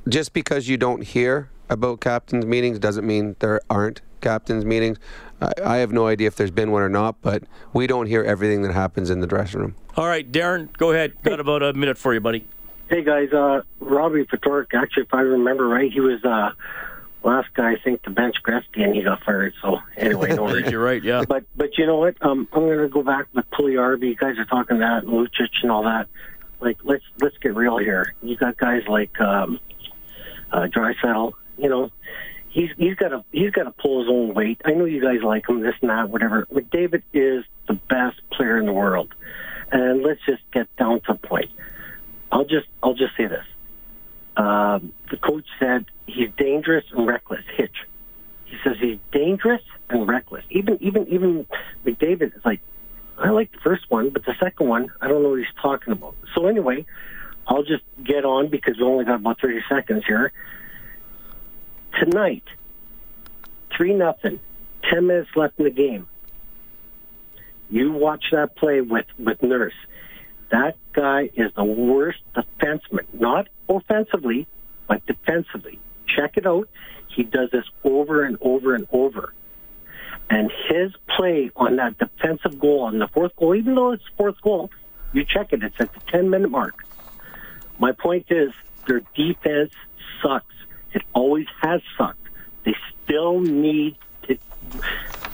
[0.08, 4.98] Just because you don't hear about captains' meetings doesn't mean there aren't captains' meetings.
[5.40, 8.22] I, I have no idea if there's been one or not, but we don't hear
[8.22, 9.74] everything that happens in the dressing room.
[9.96, 11.22] All right, Darren, go ahead.
[11.22, 12.46] Got about a minute for you, buddy.
[12.88, 14.74] Hey guys, uh, Robbie Ftorek.
[14.74, 16.50] Actually, if I remember right, he was uh,
[17.22, 19.54] last guy I think to bench Gretzky, and he got fired.
[19.62, 20.70] So anyway, no worries.
[20.70, 21.24] you're right, yeah.
[21.26, 22.16] But but you know what?
[22.20, 24.08] Um, I'm going to go back with Puljujarvi.
[24.08, 26.08] You guys are talking that and Lucic and all that.
[26.60, 28.14] Like let's let's get real here.
[28.22, 29.60] You got guys like um,
[30.52, 31.32] uh, Draisaitl.
[31.58, 31.90] You know,
[32.50, 34.60] he's he's got to he's got to pull his own weight.
[34.64, 36.46] I know you guys like him, this and that, whatever.
[36.52, 39.14] McDavid is the best player in the world,
[39.72, 41.50] and let's just get down to the point.
[42.30, 43.44] I'll just I'll just say this.
[44.36, 47.44] Um, the coach said he's dangerous and reckless.
[47.56, 47.86] Hitch.
[48.44, 50.44] He says he's dangerous and reckless.
[50.50, 51.46] Even even even
[51.84, 52.60] McDavid is like,
[53.18, 55.92] I like the first one, but the second one, I don't know what he's talking
[55.92, 56.16] about.
[56.34, 56.84] So anyway,
[57.46, 60.32] I'll just get on because we only got about thirty seconds here.
[61.98, 62.44] Tonight,
[63.76, 64.40] three nothing,
[64.90, 66.06] ten minutes left in the game.
[67.68, 69.74] You watch that play with with Nurse.
[70.50, 74.46] That guy is the worst defenseman, not offensively,
[74.88, 75.78] but defensively.
[76.06, 76.68] Check it out.
[77.08, 79.32] He does this over and over and over.
[80.28, 84.40] And his play on that defensive goal, on the fourth goal, even though it's fourth
[84.42, 84.70] goal,
[85.12, 86.84] you check it, it's at the 10 minute mark.
[87.78, 88.52] My point is,
[88.86, 89.72] their defense
[90.22, 90.54] sucks.
[90.92, 92.28] It always has sucked.
[92.64, 92.74] They
[93.04, 94.38] still need to.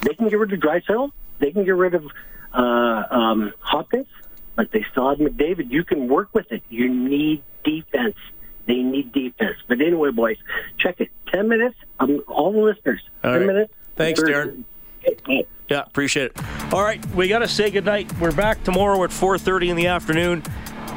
[0.02, 1.10] They can get rid of Draisaitl.
[1.38, 2.06] They can get rid of
[2.52, 4.06] uh, um, Hopkins,
[4.54, 5.70] but they still have McDavid.
[5.70, 6.62] You can work with it.
[6.68, 8.16] You need defense.
[8.66, 9.56] They need defense.
[9.68, 10.38] But anyway, boys,
[10.78, 11.10] check it.
[11.32, 11.76] Ten minutes.
[11.98, 13.00] Um, all the listeners.
[13.22, 13.46] All ten right.
[13.46, 13.72] minutes.
[13.96, 14.64] Thanks, Darren.
[15.68, 16.72] Yeah, appreciate it.
[16.72, 18.12] All right, we got to say goodnight.
[18.20, 20.42] We're back tomorrow at 4:30 in the afternoon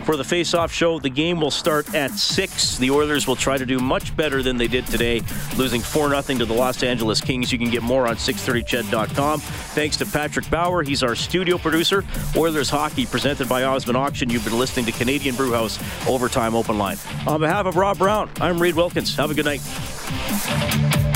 [0.10, 0.98] for the face-off show.
[0.98, 2.80] The game will start at 6.
[2.80, 5.22] The Oilers will try to do much better than they did today,
[5.56, 7.52] losing 4-0 to the Los Angeles Kings.
[7.52, 9.40] You can get more on 630ched.com.
[9.40, 12.04] Thanks to Patrick Bauer, he's our studio producer.
[12.36, 14.32] Oilers hockey presented by Osmond Auction.
[14.32, 16.98] You've been listening to Canadian Brewhouse Overtime Open Line.
[17.28, 19.16] On behalf of Rob Brown, I'm Reed Wilkins.
[19.16, 21.09] Have a good night.